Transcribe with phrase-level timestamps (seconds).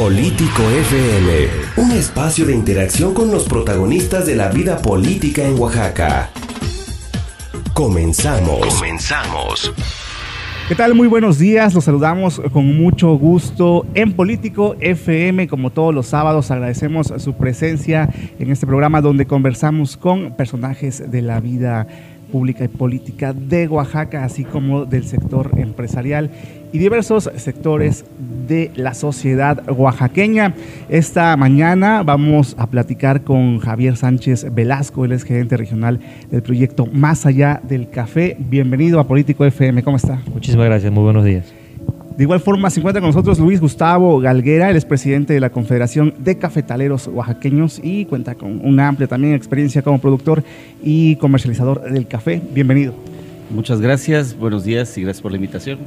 [0.00, 6.30] Político FM, un espacio de interacción con los protagonistas de la vida política en Oaxaca.
[7.74, 8.76] Comenzamos.
[8.76, 9.72] Comenzamos.
[10.68, 10.94] ¿Qué tal?
[10.94, 11.74] Muy buenos días.
[11.74, 15.48] Los saludamos con mucho gusto en Político FM.
[15.48, 18.08] Como todos los sábados, agradecemos su presencia
[18.38, 21.88] en este programa donde conversamos con personajes de la vida
[22.30, 26.30] pública y política de Oaxaca, así como del sector empresarial
[26.72, 28.04] y diversos sectores
[28.46, 30.54] de la sociedad oaxaqueña.
[30.88, 36.00] Esta mañana vamos a platicar con Javier Sánchez Velasco, él es gerente regional
[36.30, 38.36] del proyecto Más Allá del Café.
[38.38, 40.20] Bienvenido a Político FM, ¿cómo está?
[40.32, 41.52] Muchísimas gracias, muy buenos días.
[42.16, 45.50] De igual forma se encuentra con nosotros Luis Gustavo Galguera, él es presidente de la
[45.50, 50.42] Confederación de Cafetaleros Oaxaqueños y cuenta con una amplia también experiencia como productor
[50.82, 52.42] y comercializador del café.
[52.52, 52.92] Bienvenido.
[53.50, 55.78] Muchas gracias, buenos días y gracias por la invitación.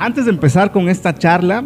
[0.00, 1.62] Antes de empezar con esta charla,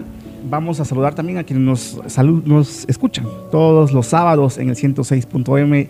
[0.50, 5.86] vamos a saludar también a quienes nos, escuchan todos los sábados en el 106.m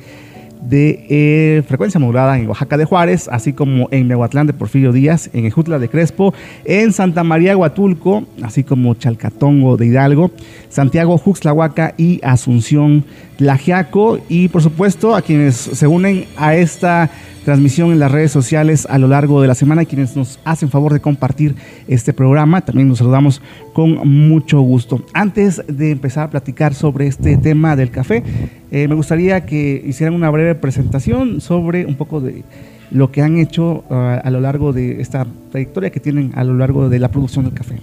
[0.61, 5.29] de eh, frecuencia modulada en Oaxaca de Juárez, así como en Mehuatlán de Porfirio Díaz,
[5.33, 6.33] en Ejutla de Crespo,
[6.65, 10.31] en Santa María Huatulco, así como Chalcatongo de Hidalgo,
[10.69, 13.05] Santiago Juxlahuaca y Asunción
[13.37, 17.11] Tlajiaco, y por supuesto a quienes se unen a esta
[17.45, 20.93] transmisión en las redes sociales a lo largo de la semana quienes nos hacen favor
[20.93, 21.55] de compartir
[21.89, 22.63] este programa.
[22.63, 25.05] También nos saludamos con mucho gusto.
[25.13, 28.23] Antes de empezar a platicar sobre este tema del café,
[28.71, 32.45] eh, me gustaría que hicieran una breve presentación sobre un poco de
[32.91, 36.55] lo que han hecho uh, a lo largo de esta trayectoria que tienen a lo
[36.55, 37.77] largo de la producción del café.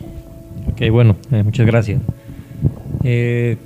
[0.71, 2.01] Ok, bueno, eh, muchas gracias.
[3.03, 3.57] Eh,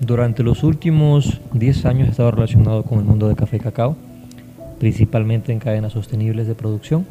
[0.00, 3.96] durante los últimos 10 años he estado relacionado con el mundo del café y cacao
[4.78, 7.06] principalmente en cadenas sostenibles de producción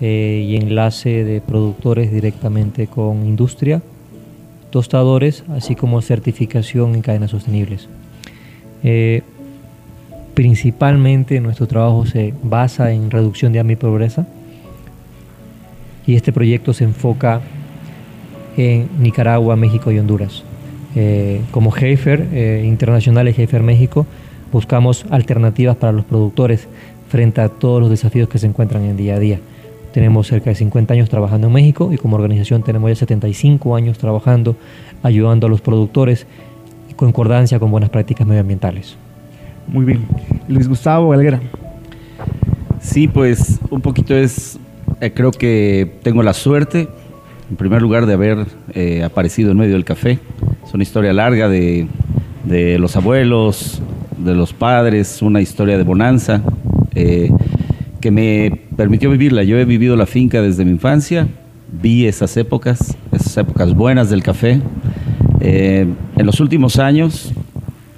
[0.00, 3.82] eh, y enlace de productores directamente con industria,
[4.70, 7.88] tostadores, así como certificación en cadenas sostenibles.
[8.82, 9.22] Eh,
[10.34, 14.26] principalmente nuestro trabajo se basa en reducción de hambre y pobreza
[16.06, 17.40] y este proyecto se enfoca
[18.56, 20.42] en Nicaragua, México y Honduras.
[20.94, 24.06] Eh, como Heifer Internacional y Heifer México,
[24.52, 26.68] buscamos alternativas para los productores
[27.08, 29.38] frente a todos los desafíos que se encuentran en día a día.
[29.92, 33.98] Tenemos cerca de 50 años trabajando en México y como organización tenemos ya 75 años
[33.98, 34.56] trabajando,
[35.02, 36.26] ayudando a los productores
[36.88, 38.96] en concordancia con buenas prácticas medioambientales.
[39.68, 40.06] Muy bien.
[40.48, 41.40] Luis Gustavo Galguera.
[42.80, 44.58] Sí, pues un poquito es,
[45.00, 46.88] eh, creo que tengo la suerte,
[47.50, 50.18] en primer lugar, de haber eh, aparecido en medio del café.
[50.64, 51.86] Es una historia larga de,
[52.44, 53.82] de los abuelos,
[54.18, 56.42] de los padres, una historia de bonanza
[56.94, 57.30] eh,
[58.00, 59.42] que me permitió vivirla.
[59.42, 61.28] Yo he vivido la finca desde mi infancia,
[61.70, 64.60] vi esas épocas, esas épocas buenas del café.
[65.40, 65.86] Eh,
[66.16, 67.32] en los últimos años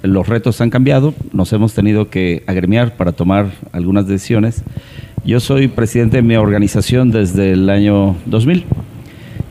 [0.01, 4.63] los retos han cambiado, nos hemos tenido que agremiar para tomar algunas decisiones.
[5.23, 8.65] Yo soy presidente de mi organización desde el año 2000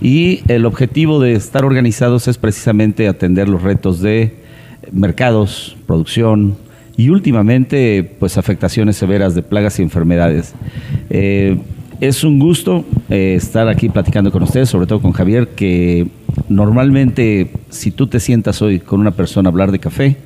[0.04, 4.34] y el objetivo de estar organizados es precisamente atender los retos de
[4.92, 6.56] mercados, producción,
[6.94, 10.52] y últimamente pues afectaciones severas de plagas y enfermedades.
[11.08, 11.56] Eh,
[12.02, 16.06] es un gusto eh, estar aquí platicando con ustedes, sobre todo con Javier, que
[16.50, 20.18] normalmente si tú te sientas hoy con una persona a hablar de café,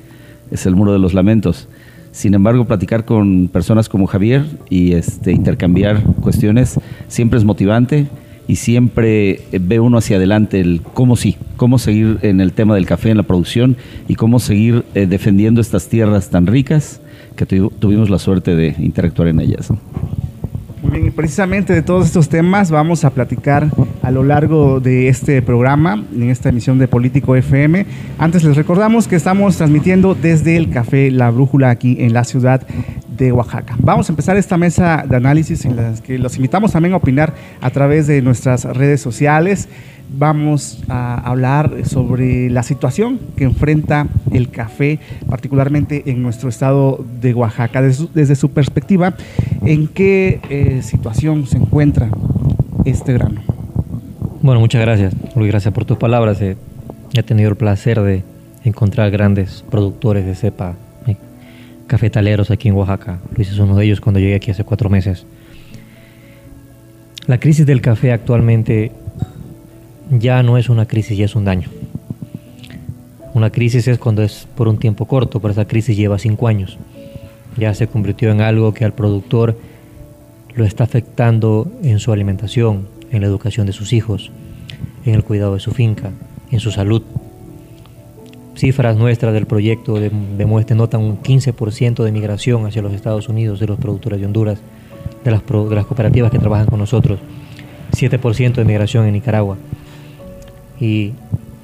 [0.51, 1.69] es el muro de los lamentos.
[2.11, 8.09] Sin embargo, platicar con personas como Javier y este, intercambiar cuestiones siempre es motivante
[8.49, 12.73] y siempre eh, ve uno hacia adelante el cómo sí, cómo seguir en el tema
[12.73, 13.77] del café, en la producción
[14.07, 16.99] y cómo seguir eh, defendiendo estas tierras tan ricas
[17.35, 19.69] que tuvimos la suerte de interactuar en ellas.
[20.81, 23.69] Muy bien, y precisamente de todos estos temas vamos a platicar
[24.01, 27.85] a lo largo de este programa, en esta emisión de Político FM.
[28.17, 32.65] Antes les recordamos que estamos transmitiendo desde el Café La Brújula aquí en la ciudad
[33.19, 33.75] de Oaxaca.
[33.79, 37.33] Vamos a empezar esta mesa de análisis en la que los invitamos también a opinar
[37.61, 39.67] a través de nuestras redes sociales.
[40.11, 44.99] Vamos a hablar sobre la situación que enfrenta el café,
[45.29, 49.13] particularmente en nuestro estado de Oaxaca, desde su, perspectiva,
[49.63, 52.09] en qué eh, situación se encuentra
[52.85, 53.41] este grano.
[54.41, 56.41] Bueno, muchas gracias, Luis, gracias por tus palabras.
[56.41, 56.55] he
[57.23, 58.23] tenido el placer de
[58.63, 60.75] encontrar grandes productores de cepa
[61.89, 63.19] cafetaleros aquí en Oaxaca.
[63.35, 65.25] Luis es uno de ellos cuando llegué aquí hace cuatro meses.
[67.27, 68.93] La crisis del café actualmente
[70.09, 71.69] ya no es una crisis, ya es un daño.
[73.33, 76.77] Una crisis es cuando es por un tiempo corto, pero esa crisis lleva cinco años.
[77.57, 79.57] Ya se convirtió en algo que al productor
[80.55, 84.31] lo está afectando en su alimentación, en la educación de sus hijos,
[85.05, 86.11] en el cuidado de su finca,
[86.51, 87.03] en su salud.
[88.59, 93.67] Cifras nuestras del proyecto demuestran, notan un 15% de migración hacia los Estados Unidos de
[93.67, 94.59] los productores de Honduras,
[95.23, 97.19] de las, de cooperativas que trabajan con nosotros,
[97.93, 99.57] 7% de migración en Nicaragua.
[100.79, 101.13] Y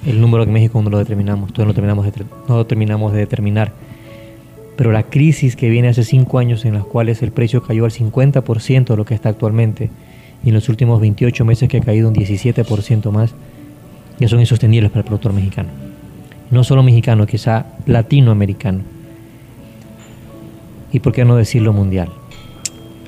[0.06, 3.74] el número en México no lo determinamos, todavía no terminamos de, no terminamos de determinar.
[4.78, 7.92] Pero la crisis que viene hace cinco años en las cuales el precio cayó al
[7.92, 9.90] 50% de lo que está actualmente,
[10.44, 13.34] y en los últimos 28 meses que ha caído un 17% más,
[14.20, 15.85] ya son insostenibles para el productor mexicano.
[16.52, 18.82] No solo mexicano, quizá latinoamericano.
[20.92, 22.10] Y por qué no decirlo mundial.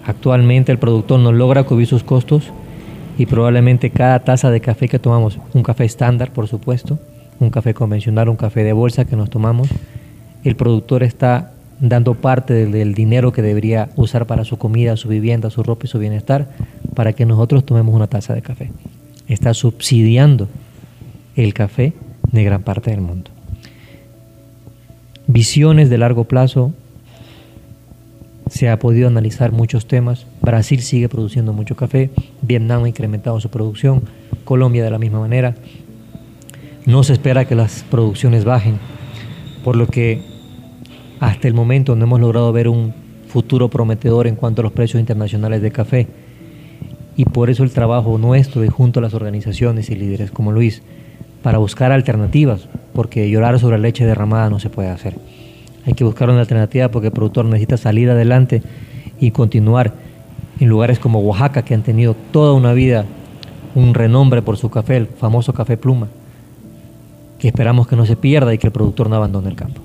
[0.06, 2.52] Actualmente el productor no logra cubrir sus costos
[3.18, 7.00] y probablemente cada taza de café que tomamos, un café estándar por supuesto,
[7.40, 9.68] un café convencional, un café de bolsa que nos tomamos,
[10.44, 15.50] el productor está dando parte del, dinero que debería usar para su comida, su vivienda,
[15.50, 16.48] su ropa y su bienestar
[16.96, 18.72] para que nosotros tomemos una taza de café.
[19.28, 20.48] Está subsidiando
[21.36, 21.94] el café
[22.32, 23.32] de gran parte del mundo.
[25.28, 26.74] Visiones de largo plazo,
[28.50, 30.26] se ha podido analizar muchos temas.
[30.42, 32.10] Brasil sigue produciendo mucho café,
[32.42, 34.04] Vietnam ha incrementado su producción,
[34.46, 35.56] Colombia de la misma manera.
[36.86, 38.80] No se espera que las producciones bajen,
[39.64, 40.22] por lo que
[41.20, 42.94] hasta el momento no hemos logrado ver un
[43.28, 46.08] futuro prometedor en cuanto a los precios internacionales de café.
[47.18, 50.84] Y por eso el trabajo nuestro y junto a las organizaciones y líderes como Luis,
[51.42, 55.16] para buscar alternativas, porque llorar sobre leche derramada no se puede hacer.
[55.86, 58.62] Hay que buscar una alternativa porque el productor necesita salir adelante
[59.20, 59.94] y continuar
[60.60, 63.06] en lugares como Oaxaca, que han tenido toda una vida
[63.76, 66.08] un renombre por su café, el famoso café pluma,
[67.38, 69.82] que esperamos que no se pierda y que el productor no abandone el campo.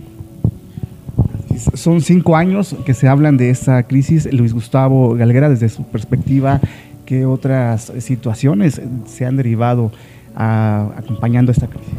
[1.75, 4.33] Son cinco años que se hablan de esta crisis.
[4.33, 6.61] Luis Gustavo Galguera, desde su perspectiva,
[7.05, 9.93] ¿qué otras situaciones se han derivado
[10.35, 11.95] a, acompañando esta crisis?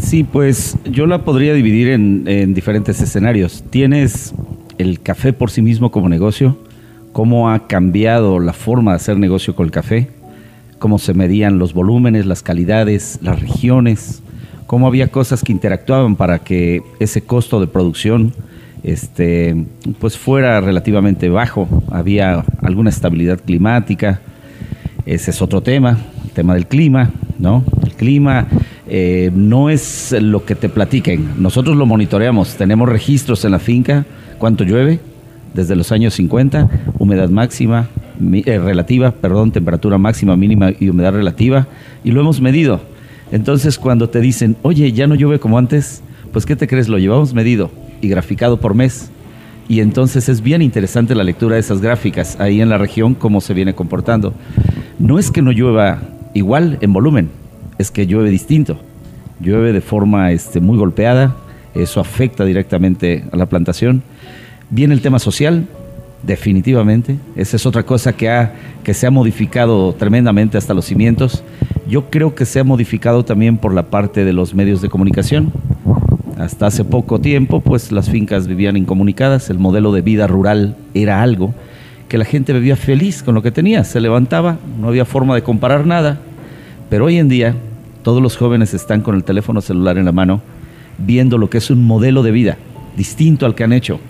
[0.00, 3.64] Sí, pues yo la podría dividir en, diferentes escenarios.
[3.70, 4.34] Tienes
[4.78, 6.56] el café por sí mismo como negocio,
[7.12, 10.08] cómo ha cambiado la forma de hacer negocio con el café,
[10.78, 14.22] cómo se medían los volúmenes, las calidades, las regiones,
[14.66, 18.32] cómo había cosas que interactuaban para que ese costo de producción
[18.82, 19.66] este,
[19.98, 21.68] pues fuera relativamente bajo.
[21.90, 24.20] Había alguna estabilidad climática,
[25.06, 27.64] ese es otro tema, el tema del clima, ¿no?
[27.82, 28.46] El clima
[28.88, 31.42] eh, no es lo que te platiquen.
[31.42, 34.04] Nosotros lo monitoreamos, tenemos registros en la finca,
[34.38, 35.00] cuánto llueve
[35.54, 36.68] desde los años 50,
[36.98, 37.88] humedad máxima,
[38.32, 41.66] eh, relativa, perdón, temperatura máxima, mínima y humedad relativa,
[42.04, 42.80] y lo hemos medido.
[43.32, 46.88] Entonces cuando te dicen, oye, ya no llueve como antes, pues ¿qué te crees?
[46.88, 47.70] Lo llevamos medido
[48.00, 49.10] y graficado por mes.
[49.68, 53.40] Y entonces es bien interesante la lectura de esas gráficas ahí en la región, cómo
[53.40, 54.34] se viene comportando.
[55.00, 55.98] No es que no llueva
[56.34, 57.30] igual en volumen,
[57.78, 58.78] es que llueve distinto.
[59.40, 61.34] Llueve de forma este, muy golpeada,
[61.74, 64.02] eso afecta directamente a la plantación.
[64.68, 65.64] Viene el tema social,
[66.22, 67.16] definitivamente.
[67.34, 68.52] Esa es otra cosa que, ha,
[68.84, 71.44] que se ha modificado tremendamente hasta los cimientos.
[71.88, 75.50] Yo creo que se ha modificado también por la parte de los medios de comunicación.
[76.36, 81.22] Hasta hace poco tiempo, pues las fincas vivían incomunicadas, el modelo de vida rural era
[81.22, 81.54] algo
[82.10, 85.44] que la gente vivía feliz con lo que tenía, se levantaba, no había forma de
[85.44, 86.18] comparar nada,
[86.90, 87.54] pero hoy en día
[88.02, 90.42] todos los jóvenes están con el teléfono celular en la mano
[90.98, 92.58] viendo lo que es un modelo de vida
[92.96, 94.00] distinto al que han hecho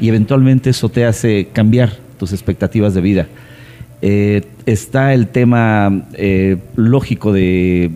[0.00, 3.28] y eventualmente eso te hace cambiar tus expectativas de vida.
[4.02, 7.92] Eh, está el tema eh, lógico de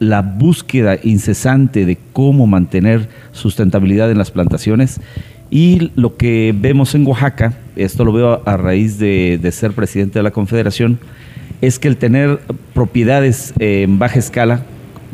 [0.00, 5.00] la búsqueda incesante de cómo mantener sustentabilidad en las plantaciones
[5.52, 10.22] y lo que vemos en Oaxaca, esto lo veo a raíz de, ser presidente de
[10.22, 10.98] la Confederación,
[11.60, 12.40] es que el tener
[12.72, 14.62] propiedades en baja escala,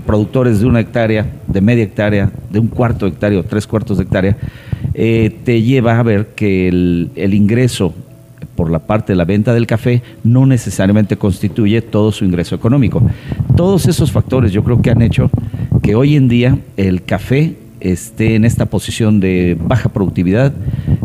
[0.07, 3.99] productores de una hectárea, de media hectárea, de un cuarto de hectárea o tres cuartos
[3.99, 4.37] de hectárea,
[4.95, 7.92] eh, te lleva a ver que el, el ingreso
[8.54, 13.02] por la parte de la venta del café no necesariamente constituye todo su ingreso económico.
[13.57, 15.33] Todos esos factores yo creo que han hecho
[15.83, 20.52] que hoy en día el café esté en esta posición de baja productividad,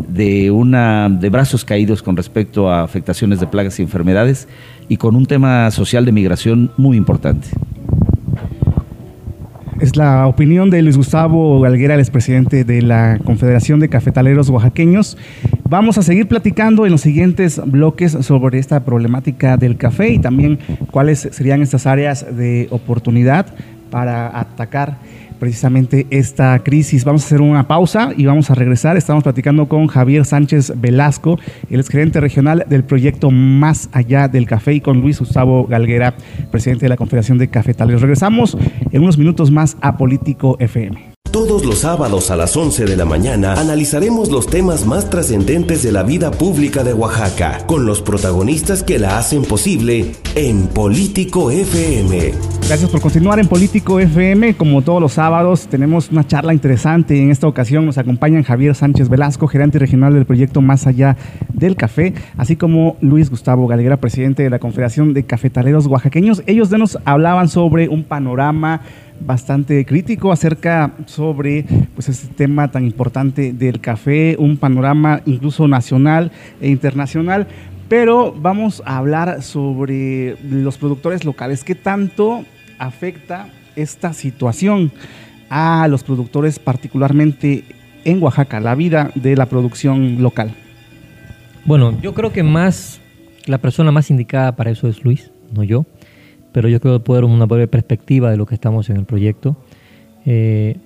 [0.08, 4.48] de, una, de brazos caídos con respecto a afectaciones de plagas y enfermedades
[4.88, 7.48] y con un tema social de migración muy importante.
[9.80, 15.18] Es la opinión de Luis Gustavo Galguera, el expresidente de la Confederación de Cafetaleros Oaxaqueños.
[15.68, 20.58] Vamos a seguir platicando en los siguientes bloques sobre esta problemática del café y también
[20.92, 23.46] cuáles serían estas áreas de oportunidad
[23.90, 24.98] para atacar
[25.44, 27.04] precisamente esta crisis.
[27.04, 28.96] Vamos a hacer una pausa y vamos a regresar.
[28.96, 34.46] Estamos platicando con Javier Sánchez Velasco, el ex gerente regional del proyecto Más Allá del
[34.46, 36.14] Café y con Luis Gustavo Galguera,
[36.50, 38.00] presidente de la Confederación de Cafetaleros.
[38.00, 38.56] Regresamos
[38.90, 41.13] en unos minutos más a Político FM.
[41.34, 45.90] Todos los sábados a las 11 de la mañana analizaremos los temas más trascendentes de
[45.90, 52.34] la vida pública de Oaxaca, con los protagonistas que la hacen posible en Político FM.
[52.68, 54.54] Gracias por continuar en Político FM.
[54.54, 57.20] Como todos los sábados, tenemos una charla interesante.
[57.20, 61.16] En esta ocasión nos acompañan Javier Sánchez Velasco, gerente regional del proyecto Más Allá
[61.52, 66.44] del Café, así como Luis Gustavo Galera, presidente de la Confederación de Cafetaleros Oaxaqueños.
[66.46, 68.82] Ellos de nos hablaban sobre un panorama
[69.20, 76.32] bastante crítico acerca sobre pues este tema tan importante del café, un panorama incluso nacional
[76.60, 77.46] e internacional.
[77.88, 81.64] Pero vamos a hablar sobre los productores locales.
[81.64, 82.44] ¿Qué tanto
[82.78, 84.90] afecta esta situación
[85.50, 87.64] a los productores, particularmente
[88.04, 90.54] en Oaxaca, la vida de la producción local?
[91.66, 93.00] Bueno, yo creo que más
[93.46, 95.86] la persona más indicada para eso es Luis, no yo
[96.54, 99.56] pero yo creo que dar una breve perspectiva de lo que estamos en el proyecto.
[100.24, 100.76] Eh,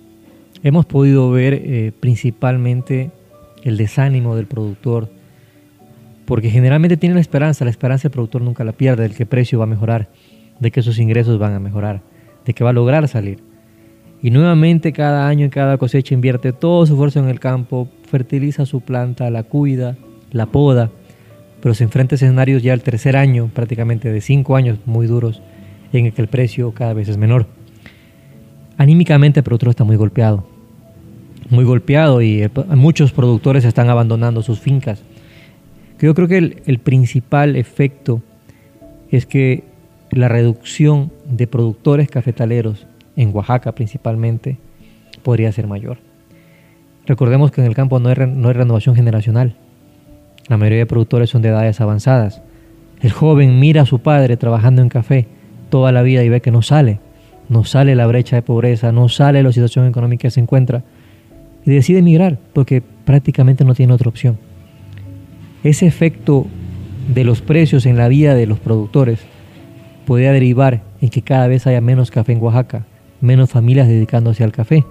[0.63, 3.11] hemos podido ver eh, principalmente
[3.65, 5.11] el desánimo del productor,
[6.25, 9.29] porque generalmente tiene la esperanza, la esperanza del productor nunca la pierde, de que el
[9.29, 10.09] precio va a mejorar,
[10.59, 12.01] de que sus ingresos van a mejorar,
[12.47, 13.41] de que va a lograr salir.
[14.23, 18.65] Y nuevamente cada año en cada cosecha invierte todo su esfuerzo en el campo, fertiliza
[18.65, 19.99] su planta, la cuida,
[20.33, 20.91] la poda,
[21.61, 25.43] pero se enfrenta a escenarios ya el tercer año, prácticamente de cinco años muy duros,
[25.93, 27.47] en el que el precio cada vez es menor.
[28.77, 30.47] Anímicamente productor está muy golpeado,
[31.51, 35.03] muy golpeado y muchos productores están abandonando sus fincas.
[36.01, 38.23] Yo creo que el, el principal efecto
[39.11, 39.65] es que
[40.11, 44.59] la reducción de productores cafetaleros en Oaxaca principalmente
[45.23, 45.99] podría ser mayor.
[47.07, 49.57] Recordemos que en el campo no hay, no hay, renovación generacional.
[50.47, 52.43] La mayoría de productores son de edades avanzadas.
[53.01, 55.27] El joven mira a su padre trabajando en café
[55.69, 57.01] toda la vida y ve que no sale,
[57.49, 60.83] no sale la brecha de pobreza, no sale la situación económica que se encuentra
[61.65, 64.39] y decide emigrar porque prácticamente no tiene otra opción.
[65.63, 66.47] Ese efecto
[67.13, 69.21] de los precios en la vida de los productores
[70.07, 72.87] podría derivar en que cada vez haya menos café en Oaxaca,
[73.21, 74.85] menos familias dedicándose al café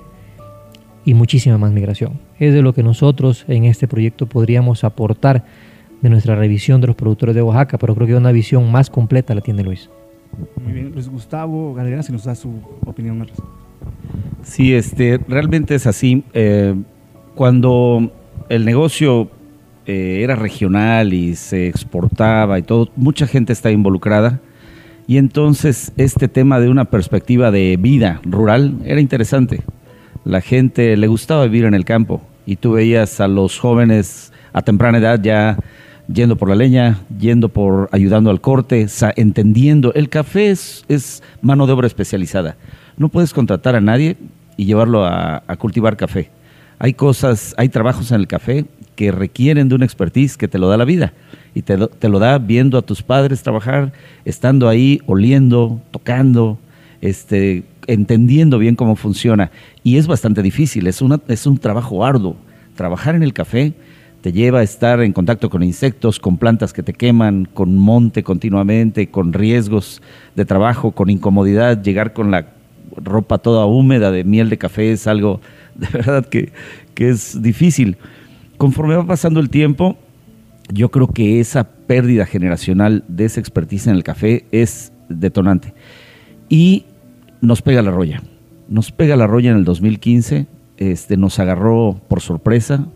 [1.06, 2.20] y muchísima más migración.
[2.40, 5.46] Es de lo que nosotros en este proyecto podríamos aportar
[6.02, 9.34] de nuestra revisión de los productores de Oaxaca, pero creo que una visión más completa
[9.34, 9.90] la tiene Luis.
[10.64, 12.52] Muy bien, Luis Gustavo Galera, si nos da su
[12.86, 13.30] opinión al
[14.44, 16.24] Sí, este, realmente es así.
[16.34, 16.76] Eh,
[17.36, 18.12] cuando
[18.50, 19.30] el negocio
[19.86, 24.40] eh, era regional y se exportaba y todo, mucha gente está involucrada.
[25.08, 29.62] Y entonces este tema de una perspectiva de vida rural era interesante.
[30.26, 34.62] La gente le gustaba vivir en el campo y tú veías a los jóvenes a
[34.62, 35.58] temprana edad ya
[36.12, 39.94] yendo por la leña, yendo por ayudando al corte, entendiendo.
[39.94, 42.56] El café es, es, mano de obra especializada.
[42.98, 44.18] No puedes contratar a nadie
[44.56, 46.30] y llevarlo a, cultivar café.
[46.80, 50.68] Hay cosas, hay trabajos en el café que requieren de una expertise que te lo
[50.70, 51.14] da la vida
[51.54, 53.94] y te, te lo da viendo a tus padres trabajar,
[54.26, 56.58] estando ahí, oliendo, tocando,
[57.02, 59.52] este, entendiendo bien cómo funciona.
[59.84, 62.38] Y es bastante difícil, es, una, es un trabajo arduo.
[62.76, 63.74] Trabajar en el café
[64.22, 68.24] te lleva a estar en contacto con insectos, con plantas que te queman, con monte
[68.24, 70.02] continuamente, con riesgos
[70.36, 72.48] de trabajo, con incomodidad, llegar con la
[72.96, 75.40] ropa toda húmeda de miel de café es algo
[75.76, 76.52] de verdad que,
[76.94, 77.98] que es difícil.
[78.58, 79.98] Conforme va pasando el tiempo,
[80.74, 85.74] yo creo que esa pérdida generacional de esa expertise en el café es detonante.
[86.50, 86.86] Y
[87.42, 88.22] nos pega la roya.
[88.68, 90.48] Nos pega la roya en el 2015,
[90.78, 92.88] este, nos agarró por sorpresa,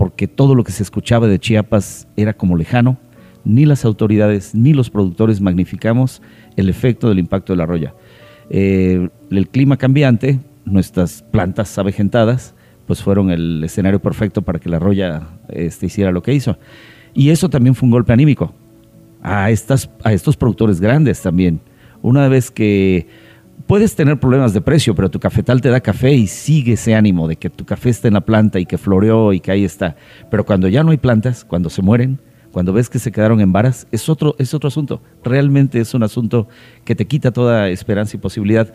[0.00, 2.96] porque todo lo que se escuchaba de Chiapas era como lejano,
[3.44, 6.22] ni las autoridades ni los productores magnificamos
[6.56, 7.92] el efecto del impacto de la roya.
[8.48, 12.54] Eh, el clima cambiante, nuestras plantas avejentadas,
[12.86, 16.56] pues fueron el escenario perfecto para que la roya este, hiciera lo que hizo.
[17.12, 18.54] Y eso también fue un golpe anímico
[19.22, 21.60] a, estas, a estos productores grandes también.
[22.00, 23.06] Una vez que
[23.66, 27.28] puedes tener problemas de precio, pero tu cafetal te da café y sigue ese ánimo
[27.28, 29.96] de que tu café está en la planta y que floreó y que ahí está.
[30.30, 32.20] Pero cuando ya no hay plantas, cuando se mueren,
[32.52, 35.02] cuando ves que se quedaron en varas, es otro, es otro asunto.
[35.22, 36.48] Realmente es un asunto
[36.84, 38.72] que te quita toda esperanza y posibilidad.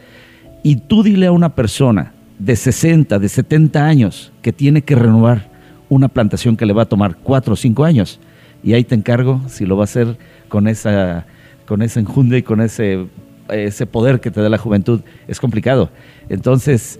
[0.63, 5.49] Y tú dile a una persona de 60, de 70 años que tiene que renovar
[5.89, 8.19] una plantación que le va a tomar 4 o 5 años.
[8.63, 11.25] Y ahí te encargo si lo va a hacer con esa,
[11.65, 13.07] con esa enjundia y con ese
[13.49, 15.89] ese poder que te da la juventud es complicado.
[16.29, 16.99] Entonces,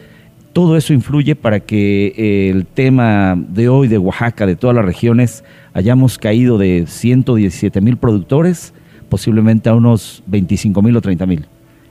[0.53, 4.85] todo eso influye para que eh, el tema de hoy de Oaxaca, de todas las
[4.85, 8.73] regiones, hayamos caído de 117 mil productores
[9.09, 11.45] posiblemente a unos 25 mil o 30 mil.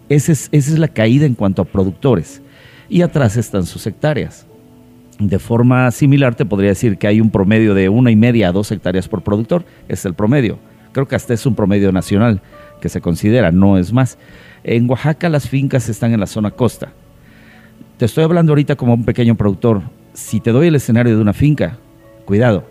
[0.08, 2.42] Esa es, esa es la caída en cuanto a productores.
[2.88, 4.46] Y atrás están sus hectáreas.
[5.18, 8.52] De forma similar te podría decir que hay un promedio de una y media a
[8.52, 9.64] dos hectáreas por productor.
[9.88, 10.58] Es el promedio.
[10.92, 12.40] Creo que hasta es un promedio nacional
[12.80, 14.18] que se considera, no es más.
[14.62, 16.92] En Oaxaca las fincas están en la zona costa.
[17.98, 19.82] Te estoy hablando ahorita como un pequeño productor.
[20.14, 21.78] Si te doy el escenario de una finca,
[22.24, 22.64] cuidado,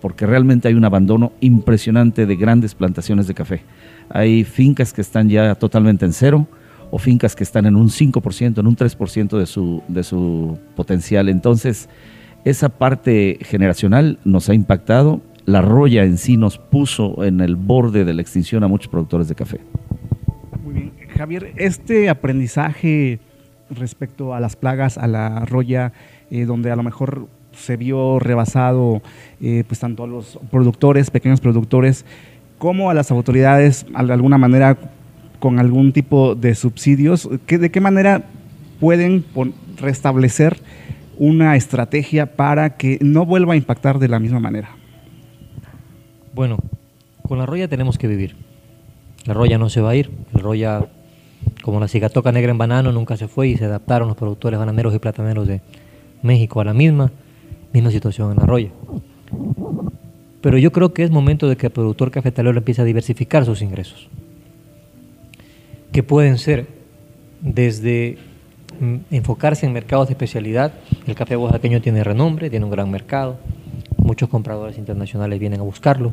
[0.00, 3.62] porque realmente hay un abandono impresionante de grandes plantaciones de café.
[4.08, 6.46] Hay fincas que están ya totalmente en cero
[6.90, 11.28] o fincas que están en un 5%, en un 3% de su, de su potencial.
[11.28, 11.88] Entonces,
[12.44, 15.20] esa parte generacional nos ha impactado.
[15.50, 19.26] La roya en sí nos puso en el borde de la extinción a muchos productores
[19.26, 19.58] de café.
[20.62, 20.92] Muy bien.
[21.16, 23.18] Javier, este aprendizaje
[23.68, 25.92] respecto a las plagas, a la roya,
[26.30, 29.02] eh, donde a lo mejor se vio rebasado
[29.40, 32.04] eh, pues tanto a los productores, pequeños productores,
[32.58, 34.78] como a las autoridades, de alguna manera,
[35.40, 37.28] con algún tipo de subsidios.
[37.48, 38.22] ¿De qué manera
[38.78, 39.24] pueden
[39.80, 40.58] restablecer
[41.18, 44.76] una estrategia para que no vuelva a impactar de la misma manera?
[46.32, 46.58] Bueno,
[47.22, 48.36] con la roya tenemos que vivir.
[49.26, 50.10] La roya no se va a ir.
[50.32, 50.86] La roya,
[51.62, 54.94] como la cigatoca negra en banano, nunca se fue y se adaptaron los productores bananeros
[54.94, 55.60] y plataneros de
[56.22, 57.10] México a la misma.
[57.72, 58.70] Misma situación en la roya.
[60.40, 63.62] Pero yo creo que es momento de que el productor cafetalero empiece a diversificar sus
[63.62, 64.08] ingresos.
[65.92, 66.66] Que pueden ser
[67.40, 68.18] desde
[68.80, 70.72] mm, enfocarse en mercados de especialidad.
[71.06, 73.38] El café oaxaqueño tiene renombre, tiene un gran mercado.
[74.10, 76.12] Muchos compradores internacionales vienen a buscarlo.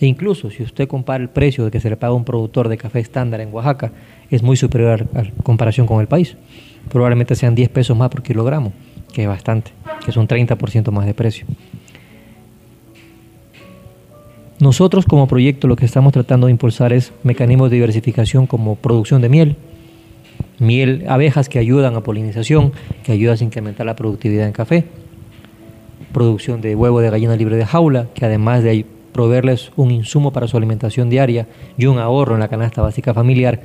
[0.00, 2.70] E incluso si usted compara el precio de que se le paga a un productor
[2.70, 3.92] de café estándar en Oaxaca,
[4.30, 6.38] es muy superior a comparación con el país.
[6.90, 8.72] Probablemente sean 10 pesos más por kilogramo
[9.12, 11.46] que es bastante, que es un 30% más de precio.
[14.58, 19.20] Nosotros como proyecto lo que estamos tratando de impulsar es mecanismos de diversificación como producción
[19.20, 19.56] de miel,
[20.58, 22.72] miel, abejas que ayudan a polinización,
[23.04, 24.86] que ayudan a incrementar la productividad en café,
[26.12, 30.48] producción de huevo de gallina libre de jaula, que además de proveerles un insumo para
[30.48, 33.60] su alimentación diaria y un ahorro en la canasta básica familiar,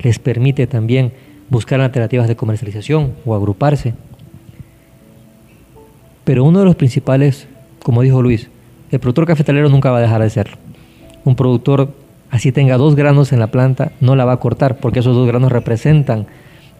[0.00, 1.12] les permite también
[1.48, 3.94] buscar alternativas de comercialización o agruparse
[6.28, 7.48] pero uno de los principales,
[7.82, 8.50] como dijo Luis,
[8.90, 10.58] el productor cafetalero nunca va a dejar de serlo.
[11.24, 11.94] Un productor,
[12.30, 15.26] así tenga dos granos en la planta, no la va a cortar, porque esos dos
[15.26, 16.26] granos representan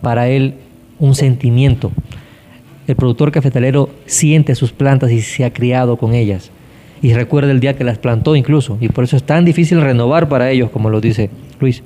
[0.03, 0.57] para él
[0.99, 1.93] un sentimiento.
[2.89, 6.51] El productor cafetalero siente sus plantas y se ha criado con ellas.
[7.03, 8.79] Y recuerda el día que las plantó incluso.
[8.81, 11.29] Y por eso es tan difícil renovar para ellos, como lo dice
[11.61, 11.83] Luis.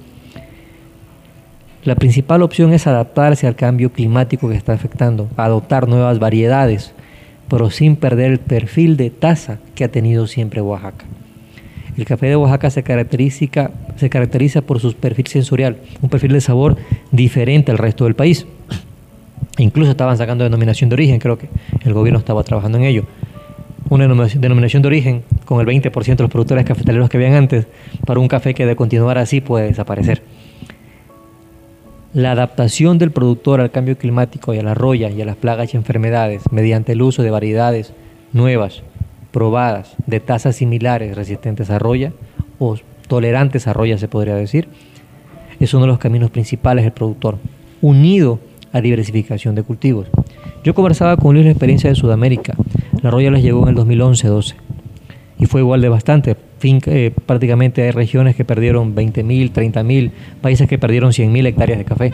[1.85, 6.93] La principal opción es adaptarse al cambio climático que está afectando, adoptar nuevas variedades,
[7.49, 11.05] pero sin perder el perfil de taza que ha tenido siempre Oaxaca.
[11.97, 16.77] El café de Oaxaca se caracteriza, por su perfil sensorial, un perfil de sabor
[17.11, 18.47] diferente al resto del país.
[19.59, 21.49] Incluso estaban sacando denominación de origen, creo que
[21.85, 23.05] el gobierno estaba trabajando en ello.
[23.91, 27.67] Una denominación de origen con el 20% de los productores cafetaleros que habían antes,
[28.07, 30.23] para un café que de continuar así puede desaparecer.
[32.15, 35.75] La adaptación del productor al cambio climático y a la roya y a las plagas
[35.75, 37.93] y enfermedades mediante el uso de variedades
[38.33, 38.83] nuevas,
[39.31, 42.13] probadas, de tasas similares resistentes a roya
[42.59, 42.77] o
[43.09, 44.69] tolerantes a roya se podría decir,
[45.59, 47.39] es uno de los caminos principales del productor,
[47.81, 48.41] unido
[48.73, 50.09] a diversificación de cultivos.
[50.65, 52.55] Yo conversaba con Luis la experiencia de Sudamérica.
[53.03, 54.55] La roya les llegó en el 2011-12
[55.39, 56.37] y fue igual de bastante.
[56.63, 62.13] Eh, prácticamente hay regiones que perdieron 20.000, 30.000, países que perdieron 100.000 hectáreas de café.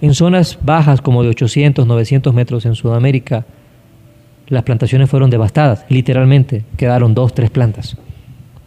[0.00, 3.44] En zonas bajas como de 800, 900 metros en Sudamérica,
[4.48, 7.96] las plantaciones fueron devastadas, literalmente, quedaron dos, tres plantas.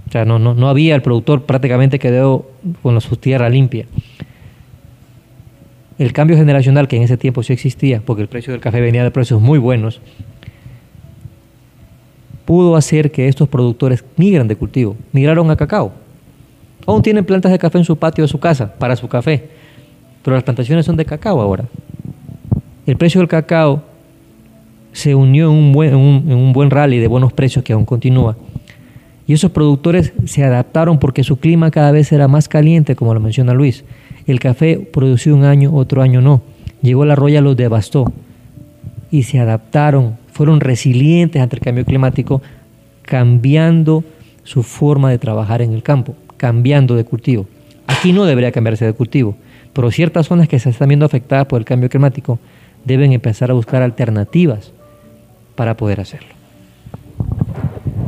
[0.07, 2.49] O sea, no, no, no había, el productor prácticamente quedó
[2.81, 3.87] con su tierra limpia.
[6.03, 9.05] El cambio generacional que en ese tiempo sí existía, porque el precio del café venía
[9.05, 10.01] de precios muy buenos,
[12.43, 15.93] pudo hacer que estos productores migran de cultivo, migraron a cacao.
[16.85, 19.47] Aún tienen plantas de café en su patio de su casa para su café,
[20.21, 21.63] pero las plantaciones son de cacao ahora.
[22.85, 23.81] El precio del cacao
[24.91, 28.35] se unió en un buen, en un buen rally de buenos precios que aún continúa.
[29.25, 33.21] Y esos productores se adaptaron porque su clima cada vez era más caliente, como lo
[33.21, 33.85] menciona Luis.
[34.27, 36.41] El café produció un año, otro año no.
[36.81, 38.11] Llegó la roya, los devastó.
[39.11, 42.41] Y se adaptaron fueron resilientes ante el cambio climático,
[43.03, 44.03] cambiando
[44.43, 47.45] su forma de trabajar en el campo, cambiando de cultivo.
[47.87, 49.37] Aquí no debería cambiarse de cultivo,
[49.73, 52.37] Pero ciertas zonas que se están viendo afectadas por el cambio climático
[52.85, 54.71] deben empezar a buscar alternativas
[55.55, 56.29] para poder hacerlo.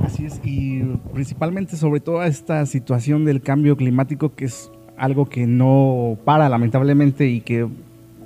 [0.04, 5.48] Así es, y principalmente sobre toda esta situación del cambio climático que es algo que
[5.48, 7.68] no para lamentablemente y que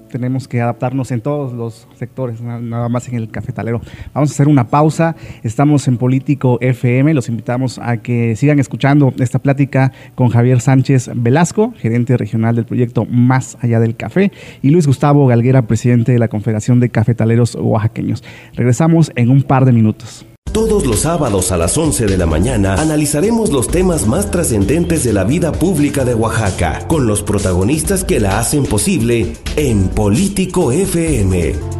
[0.09, 3.79] tenemos que adaptarnos en todos los sectores, nada más en el cafetalero.
[4.13, 5.15] Vamos a hacer una pausa.
[5.43, 7.13] Estamos en Político FM.
[7.13, 12.65] Los invitamos a que sigan escuchando esta plática con Javier Sánchez Velasco, gerente regional del
[12.65, 17.55] proyecto Más Allá del Café, y Luis Gustavo Galguera, presidente de la Confederación de Cafetaleros
[17.55, 18.23] Oaxaqueños.
[18.55, 20.25] Regresamos en un par de minutos.
[20.51, 25.13] Todos los sábados a las 11 de la mañana analizaremos los temas más trascendentes de
[25.13, 31.78] la vida pública de Oaxaca, con los protagonistas que la hacen posible en Político FM.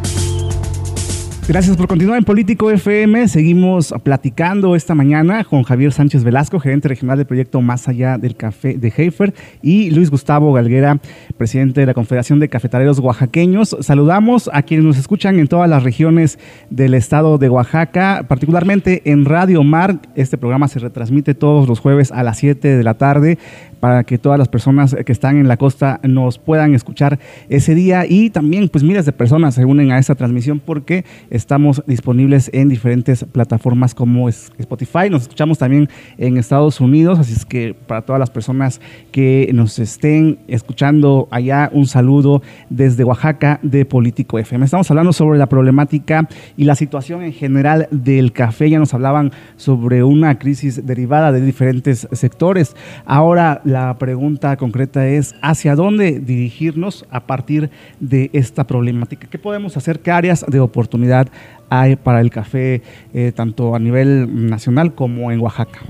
[1.50, 3.26] Gracias por continuar en Político FM.
[3.26, 8.36] Seguimos platicando esta mañana con Javier Sánchez Velasco, gerente regional del proyecto Más Allá del
[8.36, 11.00] Café de Heifer, y Luis Gustavo Galguera,
[11.38, 13.76] presidente de la Confederación de Cafetaleros Oaxaqueños.
[13.80, 16.38] Saludamos a quienes nos escuchan en todas las regiones
[16.70, 19.98] del estado de Oaxaca, particularmente en Radio Mar.
[20.14, 23.38] Este programa se retransmite todos los jueves a las 7 de la tarde
[23.80, 28.04] para que todas las personas que están en la costa nos puedan escuchar ese día
[28.06, 31.04] y también pues miles de personas se unen a esta transmisión porque
[31.40, 37.46] estamos disponibles en diferentes plataformas como Spotify, nos escuchamos también en Estados Unidos, así es
[37.46, 38.78] que para todas las personas
[39.10, 44.66] que nos estén escuchando allá, un saludo desde Oaxaca de Político FM.
[44.66, 49.32] Estamos hablando sobre la problemática y la situación en general del café, ya nos hablaban
[49.56, 52.76] sobre una crisis derivada de diferentes sectores.
[53.06, 59.26] Ahora la pregunta concreta es hacia dónde dirigirnos a partir de esta problemática.
[59.30, 60.00] ¿Qué podemos hacer?
[60.00, 61.19] ¿Qué áreas de oportunidad
[61.68, 62.82] hay para el café
[63.14, 65.80] eh, tanto a nivel nacional como en Oaxaca?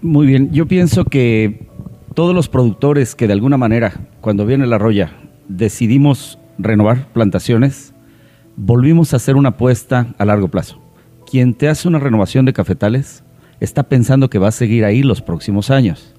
[0.00, 1.66] Muy bien, yo pienso que
[2.14, 5.12] todos los productores que de alguna manera, cuando viene la roya,
[5.48, 7.94] decidimos renovar plantaciones,
[8.56, 10.80] volvimos a hacer una apuesta a largo plazo.
[11.30, 13.22] Quien te hace una renovación de cafetales
[13.60, 16.14] está pensando que va a seguir ahí los próximos años.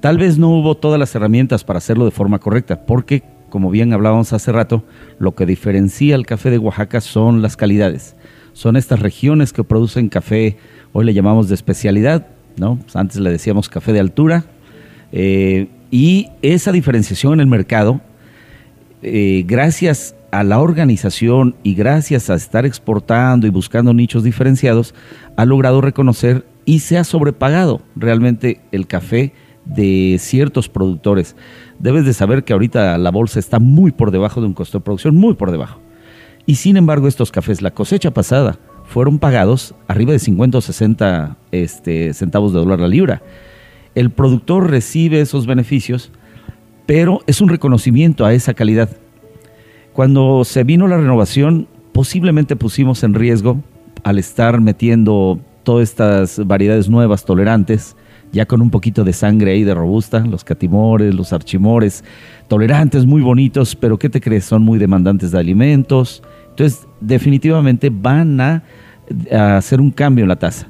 [0.00, 3.92] Tal vez no hubo todas las herramientas para hacerlo de forma correcta, porque, como bien
[3.92, 4.82] hablábamos hace rato,
[5.18, 8.16] lo que diferencia el café de Oaxaca son las calidades.
[8.54, 10.56] Son estas regiones que producen café,
[10.94, 12.78] hoy le llamamos de especialidad, ¿no?
[12.78, 14.46] Pues antes le decíamos café de altura,
[15.12, 18.00] eh, y esa diferenciación en el mercado,
[19.02, 24.94] eh, gracias a la organización y gracias a estar exportando y buscando nichos diferenciados,
[25.36, 29.34] ha logrado reconocer y se ha sobrepagado realmente el café
[29.66, 31.36] de ciertos productores.
[31.82, 34.84] Debes de saber que ahorita la bolsa está muy por debajo de un costo de
[34.84, 35.80] producción, muy por debajo.
[36.46, 41.36] Y sin embargo estos cafés, la cosecha pasada, fueron pagados arriba de 50 o 60
[41.50, 43.22] este, centavos de dólar la libra.
[43.96, 46.12] El productor recibe esos beneficios,
[46.86, 48.88] pero es un reconocimiento a esa calidad.
[49.92, 53.60] Cuando se vino la renovación, posiblemente pusimos en riesgo
[54.04, 57.96] al estar metiendo todas estas variedades nuevas, tolerantes,
[58.32, 62.02] ya con un poquito de sangre ahí de robusta, los catimores, los archimores,
[62.48, 64.44] tolerantes, muy bonitos, pero ¿qué te crees?
[64.44, 66.22] Son muy demandantes de alimentos.
[66.50, 68.62] Entonces, definitivamente van a,
[69.56, 70.68] hacer un cambio en la tasa.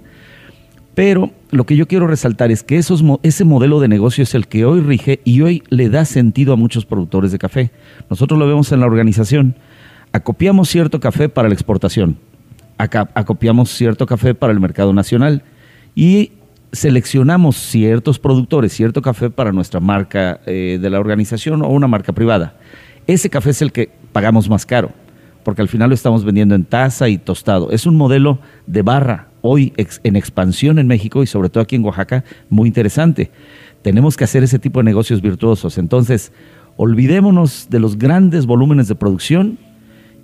[0.94, 4.46] Pero lo que yo quiero resaltar es que esos, ese modelo de negocio es el
[4.46, 7.70] que hoy rige y hoy le da sentido a muchos productores de café.
[8.10, 9.56] Nosotros lo vemos en la organización.
[10.12, 12.18] Acopiamos cierto café para la exportación
[12.78, 15.42] acopiamos cierto café para el mercado nacional
[15.94, 16.32] y
[16.72, 22.12] seleccionamos ciertos productores, cierto café para nuestra marca eh, de la organización o una marca
[22.12, 22.54] privada.
[23.06, 24.90] Ese café es el que pagamos más caro,
[25.44, 27.70] porque al final lo estamos vendiendo en taza y tostado.
[27.70, 31.84] Es un modelo de barra hoy en expansión en México y sobre todo aquí en
[31.84, 33.30] Oaxaca, muy interesante.
[33.82, 35.76] Tenemos que hacer ese tipo de negocios virtuosos.
[35.76, 36.32] Entonces,
[36.76, 39.58] olvidémonos de los grandes volúmenes de producción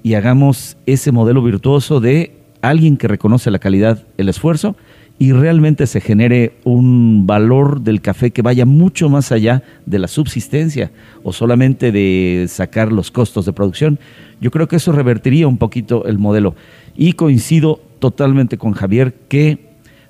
[0.03, 4.77] y hagamos ese modelo virtuoso de alguien que reconoce la calidad, el esfuerzo
[5.19, 10.07] y realmente se genere un valor del café que vaya mucho más allá de la
[10.07, 10.93] subsistencia
[11.25, 13.99] o solamente de sacar los costos de producción.
[14.41, 16.55] Yo creo que eso revertiría un poquito el modelo.
[16.97, 19.59] Y coincido totalmente con Javier que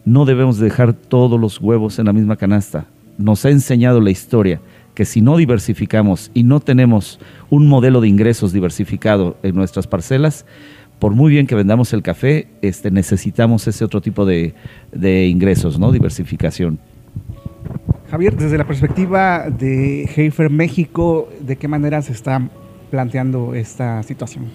[0.05, 2.87] no debemos dejar todos los huevos en la misma canasta.
[3.17, 4.61] Nos ha enseñado la historia
[4.95, 7.19] que si no diversificamos y no tenemos
[7.51, 10.45] un modelo de ingresos diversificado en nuestras parcelas,
[10.99, 14.55] por muy bien que vendamos el café, este, necesitamos ese otro tipo de,
[15.27, 15.93] ingresos, ¿no?
[15.93, 16.79] Diversificación.
[18.11, 22.49] Javier, desde la perspectiva de Heifer México, ¿de qué manera se está
[22.91, 24.47] planteando esta situación?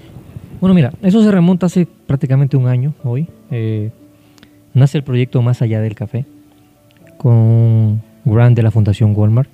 [0.60, 3.28] Bueno, mira, eso se remonta hace prácticamente un año hoy.
[3.52, 3.92] Eh,
[4.74, 6.26] nace el proyecto Más Allá del Café
[7.18, 9.50] con un grant de la Fundación Walmart.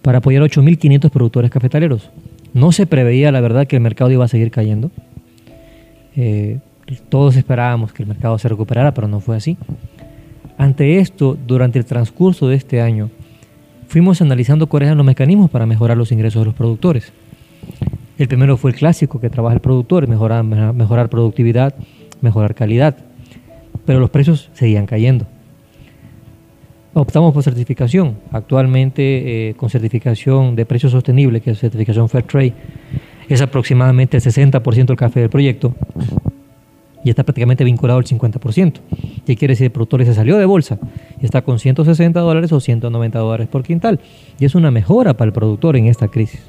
[0.00, 2.10] para apoyar a 8.500 productores cafetaleros.
[2.54, 4.90] No se preveía, la verdad, que el mercado iba a seguir cayendo.
[6.16, 6.58] Eh,
[7.08, 9.56] todos esperábamos que el mercado se recuperara, pero no fue así.
[10.58, 13.10] Ante esto, durante el transcurso de este año,
[13.88, 17.12] fuimos analizando cuáles eran los mecanismos para mejorar los ingresos de los productores.
[18.18, 21.74] El primero fue el clásico que trabaja el productor, mejorar, mejorar productividad,
[22.20, 22.96] mejorar calidad,
[23.84, 25.26] pero los precios seguían cayendo.
[26.94, 32.52] Optamos por certificación, actualmente eh, con certificación de precio sostenible, que es certificación Fair Trade,
[33.34, 35.74] es aproximadamente el 60% del café del proyecto
[37.04, 38.74] y está prácticamente vinculado al 50%.
[39.26, 39.66] ¿Qué quiere decir?
[39.66, 40.78] El productor se salió de bolsa
[41.20, 44.00] y está con 160 dólares o 190 dólares por quintal.
[44.38, 46.42] Y es una mejora para el productor en esta crisis.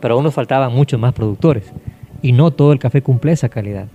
[0.00, 1.64] Pero aún nos faltaban muchos más productores
[2.22, 3.86] y no todo el café cumple esa calidad.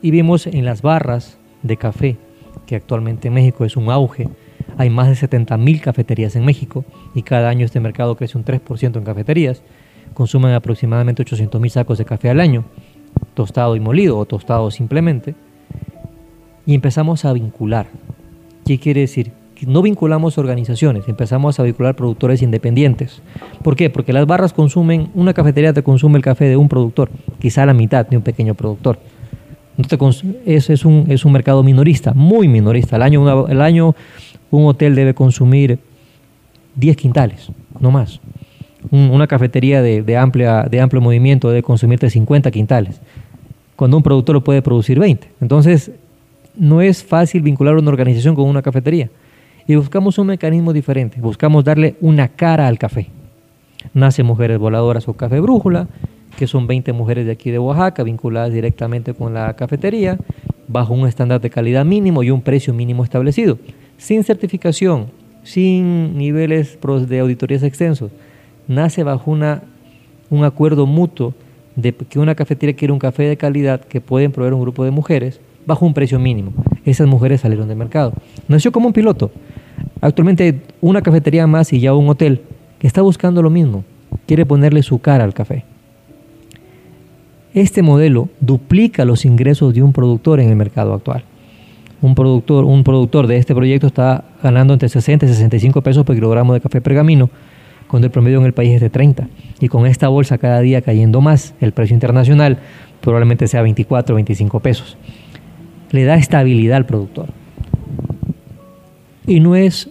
[0.00, 2.16] Y vimos en las barras de café,
[2.66, 4.28] que actualmente en México es un auge,
[4.76, 8.44] hay más de 70 mil cafeterías en México y cada año este mercado crece un
[8.44, 9.62] 3% en cafeterías.
[10.18, 12.64] Consumen aproximadamente 800 mil sacos de café al año,
[13.34, 15.36] tostado y molido o tostado simplemente.
[16.66, 17.86] Y empezamos a vincular.
[18.66, 19.30] ¿Qué quiere decir?
[19.64, 23.22] no vinculamos organizaciones, empezamos a vincular productores independientes.
[23.62, 23.90] ¿Por qué?
[23.90, 27.74] Porque las barras consumen, una cafetería te consume el café de un productor, quizá la
[27.74, 28.98] mitad de un pequeño productor.
[30.46, 32.96] Es, es, un, es un mercado minorista, muy minorista.
[32.96, 33.94] El año, el año
[34.50, 35.78] un hotel debe consumir
[36.74, 38.20] 10 quintales, no más.
[38.90, 43.00] Una cafetería de, amplia, de amplio movimiento debe consumirte 50 quintales,
[43.76, 45.28] cuando un productor lo puede producir 20.
[45.40, 45.90] Entonces,
[46.56, 49.10] no es fácil vincular una organización con una cafetería
[49.66, 53.08] y buscamos un mecanismo diferente, buscamos darle una cara al café.
[53.94, 55.86] Nace Mujeres Voladoras o Café Brújula,
[56.36, 60.18] que son 20 mujeres de aquí de Oaxaca vinculadas directamente con la cafetería,
[60.68, 63.58] bajo un estándar de calidad mínimo y un precio mínimo establecido,
[63.96, 65.06] sin certificación,
[65.42, 68.10] sin niveles de auditorías extensos.
[68.68, 69.62] Nace bajo una,
[70.30, 71.34] un acuerdo mutuo
[71.74, 74.90] de que una cafetería quiere un café de calidad que pueden proveer un grupo de
[74.90, 76.52] mujeres bajo un precio mínimo.
[76.84, 78.12] Esas mujeres salieron del mercado.
[78.46, 79.30] Nació como un piloto.
[80.00, 82.42] Actualmente una cafetería más y ya un hotel
[82.78, 83.84] que está buscando lo mismo.
[84.26, 85.64] Quiere ponerle su cara al café.
[87.54, 91.24] Este modelo duplica los ingresos de un productor en el mercado actual.
[92.00, 96.14] Un productor, un productor de este proyecto está ganando entre 60 y 65 pesos por
[96.14, 97.30] kilogramo de café pergamino,
[97.88, 99.28] cuando el promedio en el país es de 30.
[99.60, 102.58] Y con esta bolsa cada día cayendo más, el precio internacional
[103.00, 104.96] probablemente sea 24 o 25 pesos.
[105.90, 107.30] Le da estabilidad al productor.
[109.26, 109.90] Y no es,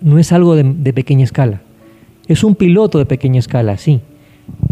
[0.00, 1.62] no es algo de, pequeña escala.
[2.26, 4.00] Es un piloto de pequeña escala, sí.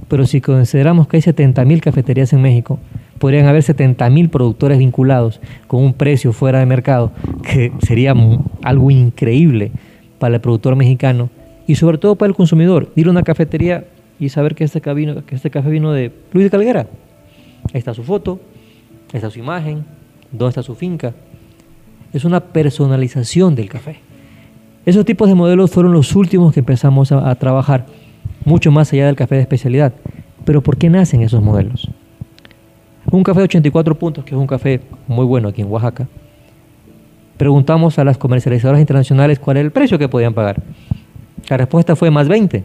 [0.08, 2.78] Pero si consideramos que hay 70.000 cafeterías en México,
[3.18, 8.14] podrían haber 70.000 productores vinculados con un precio fuera de mercado, que sería
[8.62, 9.72] algo increíble
[10.18, 11.30] para el productor mexicano
[11.66, 12.90] y sobre todo para el consumidor.
[12.96, 13.84] Ir a una cafetería
[14.18, 16.86] y saber que este, café que este vino de Luis de Calguera.
[17.72, 18.40] Está su foto,
[19.12, 19.84] ahí está su imagen,
[20.32, 21.14] dónde está su finca
[22.16, 23.98] es una personalización del café.
[24.84, 27.86] Esos tipos de modelos fueron los últimos que empezamos a, trabajar,
[28.44, 29.92] mucho más allá del café de especialidad.
[30.44, 31.88] Pero ¿por qué nacen esos modelos?
[33.10, 36.08] Un café de 84 puntos, que es un café muy bueno aquí en Oaxaca,
[37.36, 40.62] preguntamos a las comercializadoras internacionales cuál era el precio que podían pagar.
[41.48, 42.64] La respuesta fue más 20.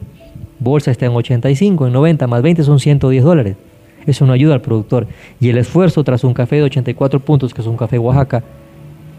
[0.60, 3.55] Bolsa está en 85, en 90, más 20 son 110 dólares.
[4.05, 5.07] Eso no ayuda al productor.
[5.39, 8.43] Y el esfuerzo tras un café de 84 puntos, que es un café Oaxaca,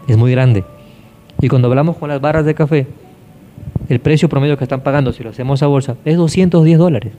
[0.07, 0.63] es muy grande.
[1.41, 2.87] Y cuando hablamos con las barras de café,
[3.89, 7.13] el precio promedio que están pagando si lo hacemos a bolsa es 210 dólares.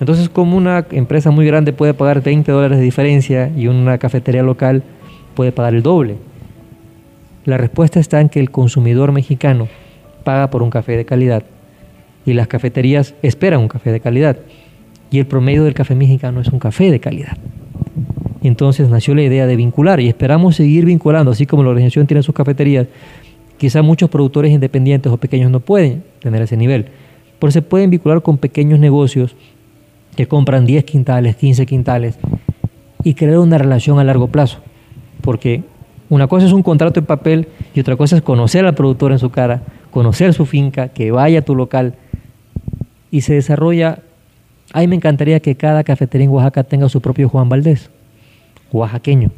[0.00, 4.42] Entonces, como una empresa muy grande puede pagar 20 dólares de diferencia y una cafetería
[4.42, 4.82] local
[5.34, 6.16] puede pagar el doble?
[7.44, 9.68] La respuesta está en que el consumidor mexicano
[10.22, 11.44] paga por un café de calidad
[12.24, 14.38] y las cafeterías esperan un café de calidad.
[15.10, 17.36] Y el promedio del café mexicano es un café de calidad
[18.42, 22.22] entonces nació la idea de vincular y esperamos seguir vinculando, así como la organización tiene
[22.22, 22.88] sus cafeterías.
[23.56, 26.86] Quizá muchos productores independientes o pequeños no pueden tener ese nivel,
[27.38, 29.36] pero se pueden vincular con pequeños negocios
[30.16, 32.18] que compran 10 quintales, 15 quintales
[33.04, 34.58] y crear una relación a largo plazo.
[35.20, 35.62] Porque
[36.08, 39.20] una cosa es un contrato en papel y otra cosa es conocer al productor en
[39.20, 41.94] su cara, conocer su finca, que vaya a tu local
[43.12, 44.00] y se desarrolla.
[44.72, 47.90] A mí me encantaría que cada cafetería en Oaxaca tenga su propio Juan Valdés
[48.72, 49.30] oaxaqueño,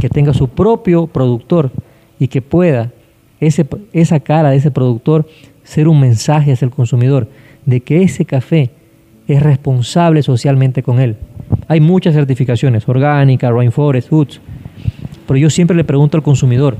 [0.00, 1.70] que tenga su propio productor
[2.18, 2.92] y que pueda
[3.40, 5.28] ese, esa cara de ese productor
[5.64, 7.28] ser un mensaje hacia el consumidor
[7.64, 8.70] de que ese café
[9.26, 11.16] es responsable socialmente con él.
[11.68, 14.40] Hay muchas certificaciones, orgánica, rainforest, foods,
[15.26, 16.76] pero yo siempre le pregunto al consumidor,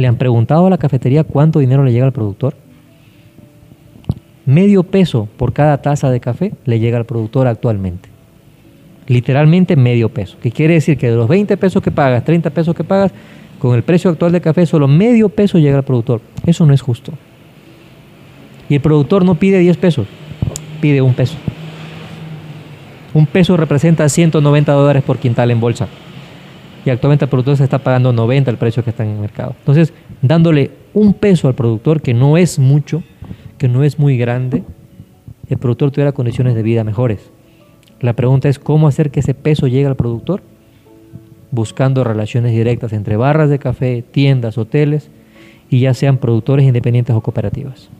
[0.00, 2.54] ¿le han preguntado a la cafetería cuánto dinero le llega al productor?
[4.50, 8.08] medio peso por cada taza de café le llega al productor actualmente.
[9.06, 10.36] Literalmente medio peso.
[10.42, 13.12] Que quiere decir que de los 20 pesos que pagas, 30 pesos que pagas,
[13.58, 16.20] con el precio actual de café solo medio peso llega al productor.
[16.46, 17.12] Eso no es justo.
[18.68, 20.06] Y el productor no pide 10 pesos,
[20.80, 21.36] pide un peso.
[23.12, 25.88] Un peso representa 190 dólares por quintal en bolsa.
[26.84, 29.54] Y actualmente el productor se está pagando 90 el precio que está en el mercado.
[29.58, 33.02] Entonces, dándole un peso al productor, que no es mucho,
[33.58, 34.64] que no es muy grande,
[35.48, 37.30] el productor tuviera condiciones de vida mejores.
[38.00, 40.42] La pregunta es cómo hacer que ese peso llegue al productor,
[41.50, 45.10] buscando relaciones directas entre barras de café, tiendas, hoteles,
[45.68, 47.90] y ya sean productores independientes o cooperativas.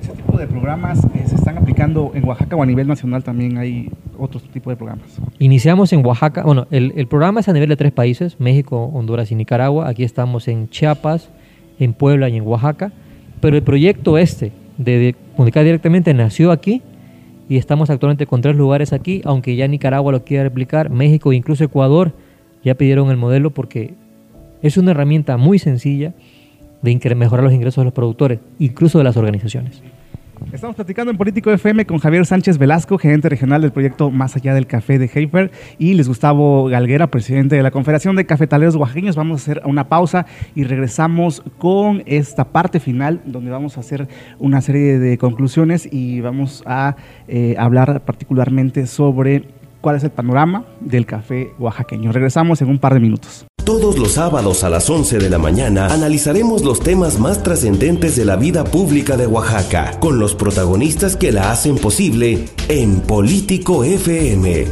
[0.00, 3.58] Ese tipo de programas eh, se están aplicando en Oaxaca o a nivel nacional también
[3.58, 5.06] hay otros tipos de programas.
[5.38, 9.34] Iniciamos en Oaxaca, bueno, el, programa es a nivel de tres países, México, Honduras y
[9.34, 9.88] Nicaragua.
[9.88, 11.30] Aquí estamos en Chiapas,
[11.78, 12.92] en Puebla y en Oaxaca.
[13.40, 16.82] Pero el proyecto este, de, comunicar directamente nació aquí
[17.48, 21.36] y estamos actualmente con tres lugares aquí, aunque ya Nicaragua lo quiere replicar, México e
[21.36, 22.12] incluso Ecuador
[22.62, 23.94] ya pidieron el modelo porque
[24.62, 26.12] es una herramienta muy sencilla
[26.82, 29.82] de mejorar los ingresos de los productores, incluso de las organizaciones.
[30.52, 34.52] Estamos platicando en Político FM con Javier Sánchez Velasco, gerente regional del proyecto Más Allá
[34.52, 39.14] del Café de Heifer, y Les Gustavo Galguera, presidente de la Confederación de Cafetaleros Oaxaqueños.
[39.14, 40.26] Vamos a hacer una pausa
[40.56, 44.08] y regresamos con esta parte final, donde vamos a hacer
[44.40, 46.96] una serie de conclusiones y vamos a
[47.28, 52.12] eh, hablar particularmente sobre cuál es el panorama del café oaxaqueño.
[52.12, 53.46] Regresamos en un par de minutos.
[53.64, 58.24] Todos los sábados a las 11 de la mañana analizaremos los temas más trascendentes de
[58.24, 64.66] la vida pública de Oaxaca, con los protagonistas que la hacen posible en Político FM.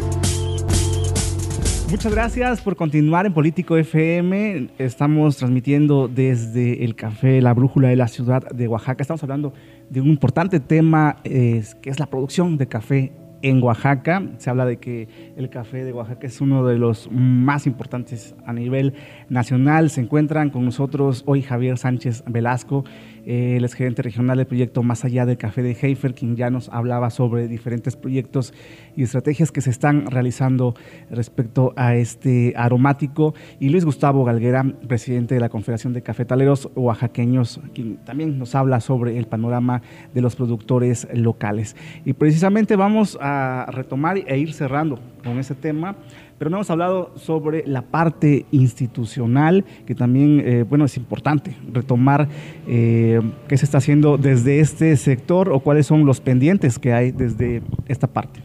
[1.91, 4.69] Muchas gracias por continuar en Político FM.
[4.79, 9.03] Estamos transmitiendo desde el café La Brújula de la ciudad de Oaxaca.
[9.03, 9.55] Estamos hablando
[9.89, 14.23] de un importante tema que es la producción de café en Oaxaca.
[14.39, 18.53] Se habla de que el café de Oaxaca es uno de los más importantes a
[18.53, 18.95] nivel
[19.29, 19.91] nacional.
[19.91, 22.85] Se encuentran con nosotros hoy Javier Sánchez Velasco,
[23.29, 26.71] él es gerente regional del proyecto Más Allá del Café de Heifer, quien ya nos
[26.71, 28.55] hablaba sobre diferentes proyectos
[28.97, 30.75] y estrategias que se están realizando
[31.11, 33.35] respecto a este aromático.
[33.61, 38.81] Y Luis Gustavo Galguera, presidente de la Confederación de Cafetaleros Oaxaqueños, quien también nos habla
[38.81, 39.83] sobre el panorama
[40.15, 41.77] de los productores locales.
[42.07, 45.97] Y precisamente vamos a retomar e ir cerrando con ese tema
[46.39, 52.29] pero no hemos hablado sobre la parte institucional, que también, eh, bueno, es importante retomar
[52.67, 57.11] eh, qué se está haciendo desde este sector o cuáles son los pendientes que hay
[57.11, 58.41] desde esta parte.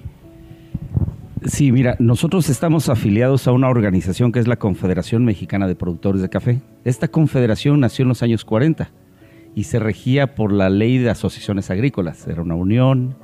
[1.45, 6.21] Sí, mira, nosotros estamos afiliados a una organización que es la Confederación Mexicana de Productores
[6.21, 6.62] de Café.
[6.86, 8.89] Esta confederación nació en los años 40
[9.53, 12.25] y se regía por la ley de asociaciones agrícolas.
[12.27, 13.17] Era una unión.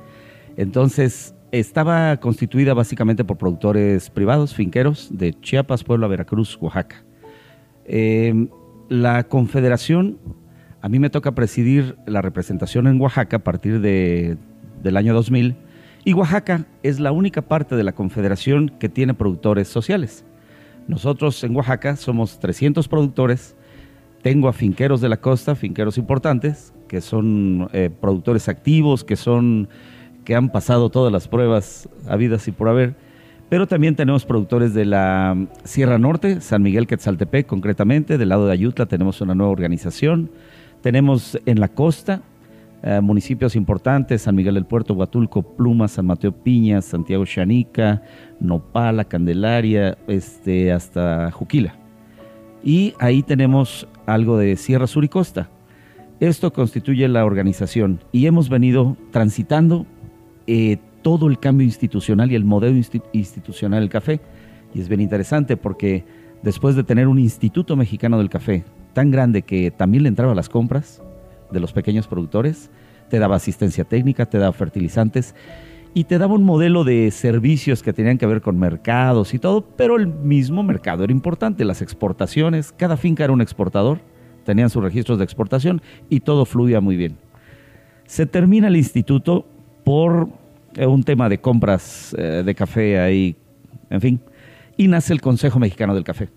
[0.58, 7.04] Entonces, estaba constituida básicamente por productores privados, finqueros de Chiapas, Puebla, Veracruz, Oaxaca.
[7.84, 8.48] Em,
[8.88, 10.18] la confederación,
[10.80, 14.36] a mí me toca presidir la representación en Oaxaca a partir de,
[14.82, 15.56] del año 2000
[16.04, 20.24] y Oaxaca es la única parte de la confederación que tiene productores sociales.
[20.88, 23.54] Nosotros en Oaxaca somos 300 productores,
[24.22, 29.68] tengo a finqueros de la costa, finqueros importantes, que son eh, productores activos, que son
[30.34, 32.94] han pasado todas las pruebas habidas y por haber,
[33.48, 38.52] pero también tenemos productores de la Sierra Norte, San Miguel Quetzaltepec concretamente, del lado de
[38.52, 40.30] Ayutla tenemos una nueva organización,
[40.82, 42.22] tenemos en la costa
[42.82, 48.02] eh, municipios importantes, San Miguel del Puerto, Huatulco, Pluma, San Mateo Piña, Santiago Xanica,
[48.40, 51.74] Nopala, Candelaria, este, hasta Juquila.
[52.64, 55.50] Y ahí tenemos algo de Sierra Sur y Costa.
[56.20, 59.86] Esto constituye la organización y hemos venido transitando
[60.52, 62.76] eh, todo el cambio institucional y el modelo
[63.12, 64.20] institucional del café.
[64.74, 66.04] Y es bien interesante porque
[66.42, 70.34] después de tener un Instituto Mexicano del Café tan grande que también le entraba a
[70.34, 71.04] las compras
[71.52, 72.68] de los pequeños productores,
[73.08, 75.36] te daba asistencia técnica, te daba fertilizantes
[75.94, 79.62] y te daba un modelo de servicios que tenían que ver con mercados y todo,
[79.62, 84.00] pero el mismo mercado era importante, las exportaciones, cada finca era un exportador,
[84.44, 87.18] tenían sus registros de exportación y todo fluía muy bien.
[88.06, 89.46] Se termina el instituto
[89.84, 90.39] por
[90.78, 93.36] un tema de compras eh, de café ahí,
[93.90, 94.20] en fin,
[94.76, 96.28] y nace el Consejo Mexicano del Café.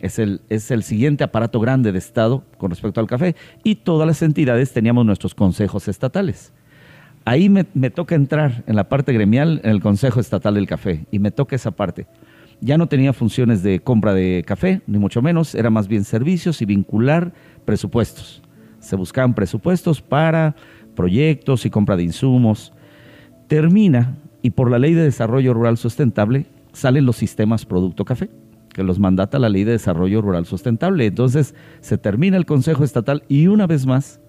[0.00, 4.06] Es el, es el siguiente aparato grande de Estado con respecto al café y todas
[4.06, 6.52] las entidades teníamos nuestros consejos estatales.
[7.24, 11.06] Ahí me, me toca entrar en la parte gremial en el Consejo Estatal del Café
[11.12, 12.06] y me toca esa parte.
[12.60, 16.62] Ya no tenía funciones de compra de café, ni mucho menos, era más bien servicios
[16.62, 17.32] y vincular
[17.64, 18.42] presupuestos.
[18.80, 20.56] Se buscaban presupuestos para
[20.96, 22.72] proyectos y compra de insumos.
[23.52, 28.30] Termina y por la Ley de Desarrollo Rural Sustentable salen los sistemas Producto Café,
[28.72, 31.04] que los mandata la Ley de Desarrollo Rural Sustentable.
[31.04, 34.20] Entonces se termina el Consejo Estatal y una vez más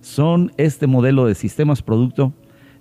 [0.00, 2.32] son este modelo de sistemas Producto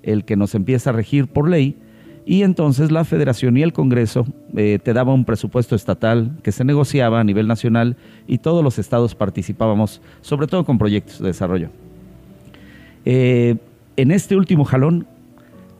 [0.01, 1.77] el que nos empieza a regir por ley
[2.25, 4.25] y entonces la federación y el Congreso
[4.57, 7.95] eh, te daba un presupuesto estatal que se negociaba a nivel nacional
[8.27, 11.69] y todos los estados participábamos, sobre todo con proyectos de desarrollo.
[13.05, 13.57] Eh,
[13.97, 15.05] en este último jalón,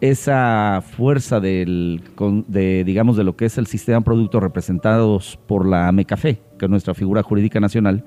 [0.02, 5.88] esa fuerza de, digamos, de lo que es el sistema de productos representados por la
[5.88, 8.04] AMECAFE, que es nuestra figura jurídica nacional,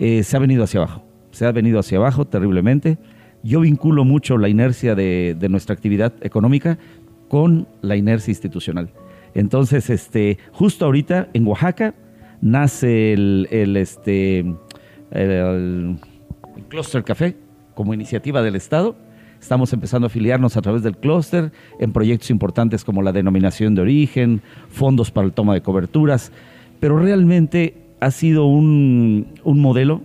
[0.00, 1.04] eh, se ha venido hacia abajo.
[1.30, 2.98] Se ha venido hacia abajo terriblemente.
[3.44, 6.78] Yo vinculo mucho la inercia de, nuestra actividad económica
[7.28, 8.90] con la inercia institucional.
[9.34, 11.94] Entonces, este, justo ahorita en Oaxaca
[12.40, 14.44] nace el, este,
[15.12, 15.96] el,
[16.68, 17.36] Cluster Café
[17.74, 18.96] como iniciativa del Estado.
[19.42, 23.82] Estamos empezando a afiliarnos a través del clúster en proyectos importantes como la denominación de
[23.82, 26.30] origen, fondos para el toma de coberturas,
[26.78, 30.00] pero realmente ha sido un, un modelo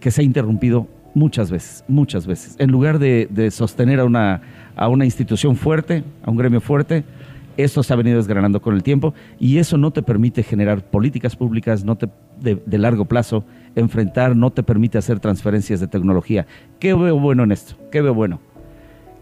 [0.00, 2.56] que se ha interrumpido muchas veces, muchas veces.
[2.58, 4.42] En lugar de, sostener a una,
[4.74, 7.04] a una institución fuerte, a un gremio fuerte,
[7.56, 11.36] esto se ha venido desgranando con el tiempo y eso no te permite generar políticas
[11.36, 12.08] públicas no te,
[12.40, 13.44] de, largo plazo,
[13.74, 16.46] enfrentar, no te permite hacer transferencias de tecnología.
[16.78, 17.76] ¿Qué veo bueno en esto?
[17.90, 18.40] ¿Qué veo bueno?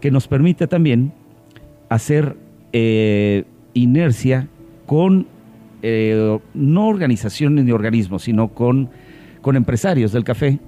[0.01, 1.13] Que nos permite también
[1.89, 2.35] hacer
[2.73, 4.47] eh, inercia
[4.85, 5.27] con
[5.81, 8.89] eh, no organizaciones ni organismos, sino con,
[9.41, 10.59] con empresarios del café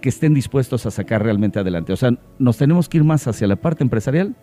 [0.00, 1.92] que estén dispuestos a sacar realmente adelante.
[1.92, 4.34] O sea, nos tenemos que ir más hacia la parte empresarial,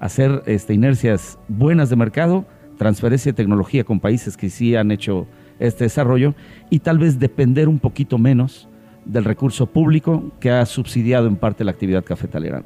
[0.00, 2.46] hacer este, inercias buenas de mercado,
[2.78, 5.26] transferencia de tecnología con países que sí han hecho
[5.58, 6.34] este desarrollo
[6.70, 8.68] y tal vez depender un poquito menos
[9.04, 12.62] del recurso público que ha subsidiado en parte la actividad cafetalera.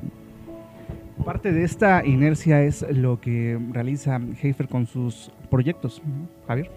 [1.24, 6.03] Parte de esta inercia es lo que realiza Heifer con sus proyectos.
[6.49, 6.70] Javier.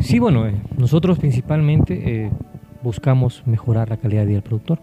[0.00, 2.30] Sí, bueno, eh, nosotros principalmente eh,
[2.82, 4.80] buscamos mejorar la calidad de vida del productor,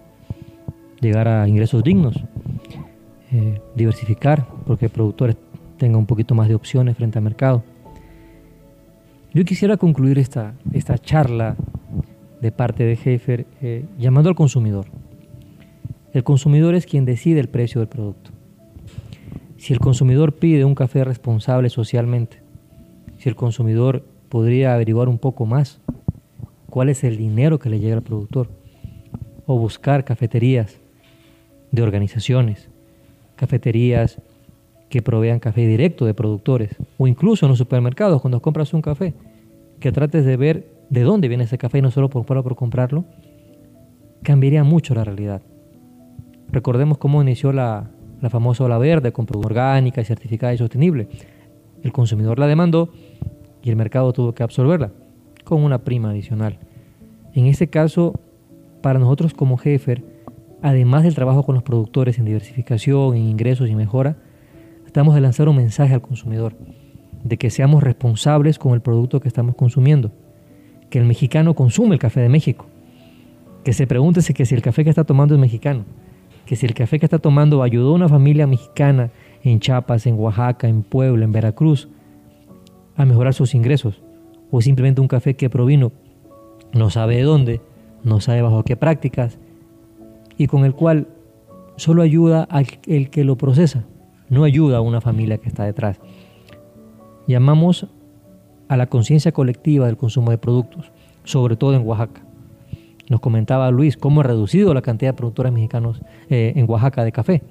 [1.02, 2.24] llegar a ingresos dignos,
[3.34, 5.36] eh, diversificar, porque el productor
[5.78, 7.64] tenga un poquito más de opciones frente al mercado.
[9.34, 11.56] Yo quisiera concluir esta, esta charla
[12.42, 14.88] de parte de Heifer eh, llamando al consumidor.
[16.14, 18.32] El consumidor es quien decide el precio del producto.
[19.58, 22.42] Si el consumidor pide un café responsable socialmente,
[23.20, 25.80] si el consumidor podría averiguar un poco más
[26.72, 28.50] cuál es el dinero que le llega al productor.
[29.46, 30.80] O buscar cafeterías
[31.72, 32.70] de organizaciones,
[33.36, 34.22] cafeterías
[34.92, 39.14] que provean café directo de productores, o incluso en los supermercados cuando compras un café,
[39.80, 43.06] que trates de ver de dónde viene ese café y no solo por, por comprarlo,
[44.22, 45.42] cambiaría mucho la realidad.
[46.50, 47.90] Recordemos cómo inició la,
[48.20, 51.08] la famosa ola verde con producción orgánica y certificada y sostenible.
[51.82, 52.90] El consumidor la demandó
[53.64, 54.92] y el mercado tuvo que absorberla
[55.46, 56.60] con una prima adicional.
[57.34, 58.20] En este caso,
[58.82, 60.04] para nosotros como Jefer,
[60.62, 64.18] además del trabajo con los productores en diversificación, en ingresos y mejora,
[64.92, 66.54] estamos de lanzar un mensaje al consumidor
[67.24, 70.12] de que seamos responsables con el producto que estamos consumiendo,
[70.90, 72.66] que el mexicano consume el café de México,
[73.64, 75.86] que se pregunte que si el café que está tomando es mexicano,
[76.46, 79.12] que si el café que está tomando ayudó a una familia mexicana
[79.46, 81.88] en Chiapas, en Oaxaca, en Puebla, en Veracruz,
[82.98, 84.04] a mejorar sus ingresos
[84.52, 85.94] o simplemente un café que provino
[86.74, 87.62] no sabe de dónde,
[88.04, 89.40] no sabe bajo qué prácticas
[90.38, 91.08] y con el cual
[91.78, 93.86] solo ayuda al el que lo procesa,
[94.32, 96.00] no ayuda a una familia que está detrás.
[97.28, 97.86] Llamamos
[98.70, 100.92] a la conciencia colectiva del consumo de productos,
[101.26, 102.22] sobre todo en Oaxaca.
[103.10, 107.12] Nos comentaba Luis cómo ha reducido la cantidad de productores mexicanos eh, en Oaxaca de
[107.12, 107.44] café.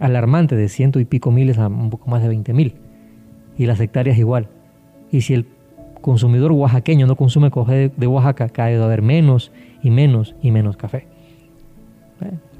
[0.00, 2.74] Alarmante, de ciento y pico miles a un poco más de 20 mil.
[3.58, 4.48] Y las hectáreas igual.
[5.12, 5.46] Y si el
[6.00, 9.52] consumidor oaxaqueño no consume café de Oaxaca, cada vez a haber menos
[9.82, 11.06] y menos y menos café.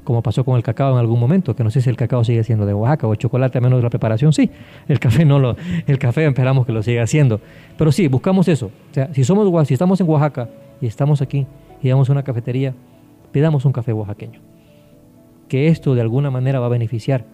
[0.09, 2.43] Como pasó con el cacao en algún momento, que no sé si el cacao sigue
[2.43, 4.49] siendo de Oaxaca o el chocolate a menos de la preparación, sí.
[4.87, 5.55] El café no lo,
[5.85, 7.39] el café esperamos que lo siga haciendo.
[7.77, 8.71] Pero sí, buscamos eso.
[8.89, 10.49] O sea, si somos si estamos en Oaxaca
[10.81, 11.45] y estamos aquí
[11.83, 12.73] y vamos a una cafetería,
[13.31, 14.39] pidamos un café oaxaqueño.
[15.47, 17.25] Que esto de alguna manera va a beneficiar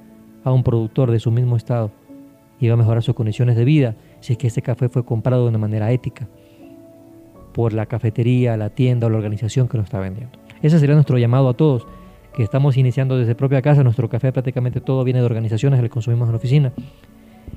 [0.43, 1.91] a un productor de su mismo estado
[2.59, 5.43] y va a mejorar sus condiciones de vida si es que ese café fue comprado
[5.43, 6.27] de una manera ética
[7.53, 10.37] por la cafetería, la tienda o la organización que lo está vendiendo.
[10.61, 11.87] Ese sería nuestro llamado a todos,
[12.35, 13.83] que estamos iniciando desde propia casa.
[13.83, 16.71] Nuestro café prácticamente todo viene de organizaciones, que consumimos en la oficina.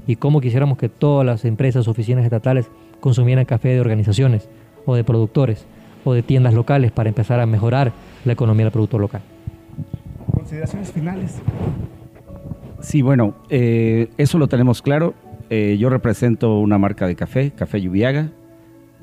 [0.07, 2.71] Y cómo quisiéramos que todas las empresas, oficinas estatales
[3.01, 4.49] consumieran café de organizaciones
[4.87, 5.67] o de productores
[6.05, 7.93] o de tiendas locales para empezar a mejorar
[8.25, 9.21] la economía del producto local.
[10.33, 11.41] Consideraciones finales.
[12.81, 15.15] Sí, bueno, eh, eso lo tenemos claro.
[15.51, 18.31] Eh, yo represento una marca de café, Café Lluviaga.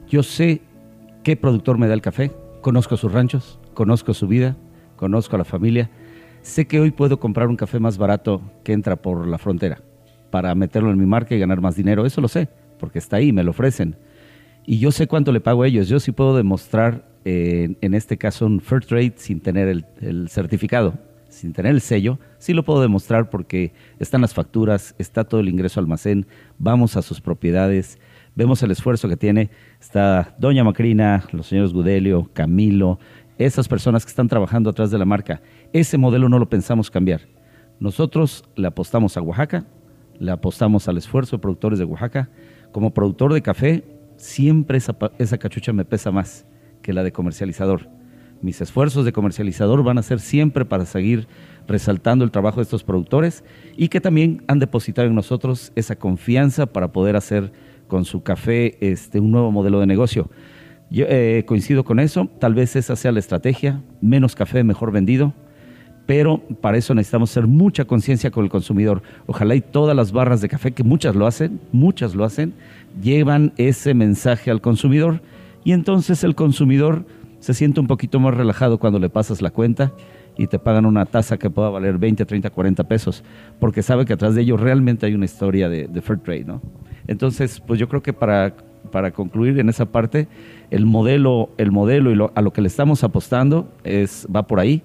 [0.08, 0.62] Yo sé
[1.24, 4.56] qué productor me da el café, conozco sus ranchos, conozco su vida,
[4.96, 5.90] conozco a la familia.
[6.42, 9.82] Sé que hoy puedo comprar un café más barato que entra por la frontera
[10.30, 12.06] para meterlo en mi marca y ganar más dinero.
[12.06, 13.96] Eso lo sé, porque está ahí, me lo ofrecen.
[14.66, 15.88] Y yo sé cuánto le pago a ellos.
[15.88, 19.68] Yo sí puedo demostrar, eh, en este caso, un fair trade sin tener
[20.02, 20.96] el, certificado,
[21.30, 22.20] sin tener el sello.
[22.38, 26.28] Sí lo puedo demostrar porque están las facturas, está todo el ingreso al almacén,
[26.58, 28.00] vamos a sus propiedades,
[28.36, 29.52] vemos el esfuerzo que tiene.
[29.80, 33.00] Está Doña Macrina, los señores Gudelio, Camilo,
[33.38, 35.42] esas personas que están trabajando atrás de la marca.
[35.74, 37.22] Ese modelo no lo pensamos cambiar.
[37.80, 39.66] Nosotros le apostamos a Oaxaca,
[40.20, 42.30] le apostamos al esfuerzo de productores de Oaxaca.
[42.72, 43.84] Como productor de café,
[44.18, 46.46] siempre esa, cachucha me pesa más
[46.82, 47.90] que la de comercializador.
[48.42, 51.28] Mis esfuerzos de comercializador van a ser siempre para seguir
[51.68, 53.44] resaltando el trabajo de estos productores
[53.76, 57.52] y que también han depositado en nosotros esa confianza para poder hacer
[57.88, 60.30] con su café este, un nuevo modelo de negocio.
[60.90, 65.34] Yo eh, coincido con eso, tal vez esa sea la estrategia, menos café, mejor vendido,
[66.06, 69.02] pero para eso necesitamos hacer mucha conciencia con el consumidor.
[69.26, 72.54] Ojalá y todas las barras de café, que muchas lo hacen, muchas lo hacen,
[73.02, 75.22] llevan ese mensaje al consumidor
[75.64, 77.06] y entonces el consumidor
[77.40, 79.92] se siente un poquito más relajado cuando le pasas la cuenta
[80.38, 83.24] y te pagan una tasa que pueda valer 20, 30, 40 pesos,
[83.60, 86.62] porque sabe que atrás de ello realmente hay una historia de, de fair trade, ¿no?
[87.08, 88.54] Entonces, pues yo creo que para,
[88.92, 90.28] para concluir en esa parte,
[90.72, 94.60] el modelo, el modelo y lo, a lo que le estamos apostando es, va por
[94.60, 94.82] ahí.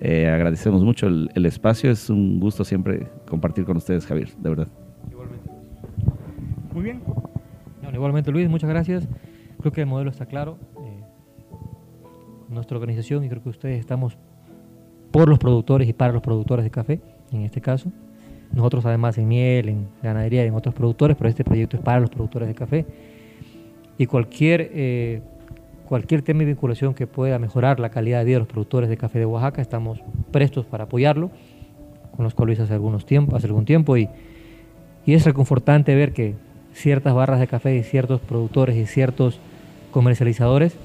[0.00, 4.48] Eh, agradecemos mucho el, el, espacio, es un gusto siempre compartir con ustedes, Javier, de
[4.48, 4.68] verdad.
[5.10, 5.50] Igualmente.
[6.72, 7.02] Muy bien.
[7.82, 9.06] No, igualmente, Luis, muchas gracias.
[9.60, 10.56] Creo que el modelo está claro.
[10.78, 11.04] Eh,
[12.48, 14.16] nuestra organización, y creo que ustedes estamos
[15.10, 17.00] por los productores y para los productores de café,
[17.32, 17.90] en este caso.
[18.52, 22.00] Nosotros además en miel, en ganadería y en otros productores, pero este proyecto es para
[22.00, 22.86] los productores de café.
[24.00, 25.20] Y cualquier, eh,
[25.86, 28.96] cualquier tema de vinculación que pueda mejorar la calidad de vida de los productores de
[28.96, 31.30] café de Oaxaca, estamos prestos para apoyarlo.
[32.16, 34.08] Conozco a Luis hace, algunos tiempo, hace algún tiempo y,
[35.04, 36.32] y es reconfortante ver que
[36.72, 39.38] ciertas barras de café y ciertos productores y ciertos
[39.90, 40.78] comercializadores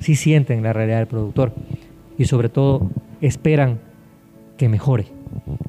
[0.00, 1.52] sí sienten la realidad del productor
[2.18, 3.78] y sobre todo esperan
[4.56, 5.06] que mejore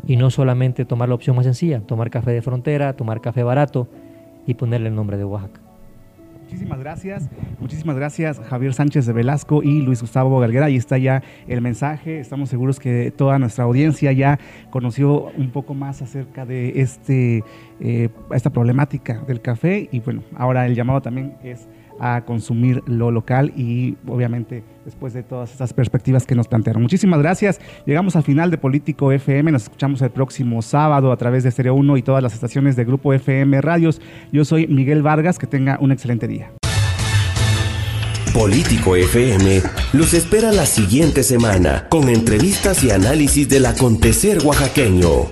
[0.07, 3.87] y no solamente tomar la opción más sencilla, tomar café de frontera, tomar café barato
[4.47, 5.64] y ponerle el nombre de Oaxaca.
[6.45, 7.29] Muchísimas gracias,
[7.59, 10.67] muchísimas gracias Javier Sánchez de Velasco y Luis Gustavo Galguera.
[10.67, 12.19] Ahí está ya el mensaje.
[12.19, 14.37] Estamos seguros que toda nuestra audiencia ya
[14.69, 17.43] conoció un poco más acerca de este,
[17.79, 21.67] eh, esta problemática del café y bueno, ahora el llamado también es
[21.99, 26.81] a consumir lo local y obviamente después de todas estas perspectivas que nos plantearon.
[26.81, 27.59] Muchísimas gracias.
[27.85, 29.51] Llegamos al final de Político FM.
[29.51, 32.85] Nos escuchamos el próximo sábado a través de Stereo 1 y todas las estaciones de
[32.85, 34.01] Grupo FM Radios.
[34.31, 35.39] Yo soy Miguel Vargas.
[35.39, 36.51] Que tenga un excelente día.
[38.33, 39.61] Político FM
[39.93, 45.31] los espera la siguiente semana con entrevistas y análisis del acontecer oaxaqueño.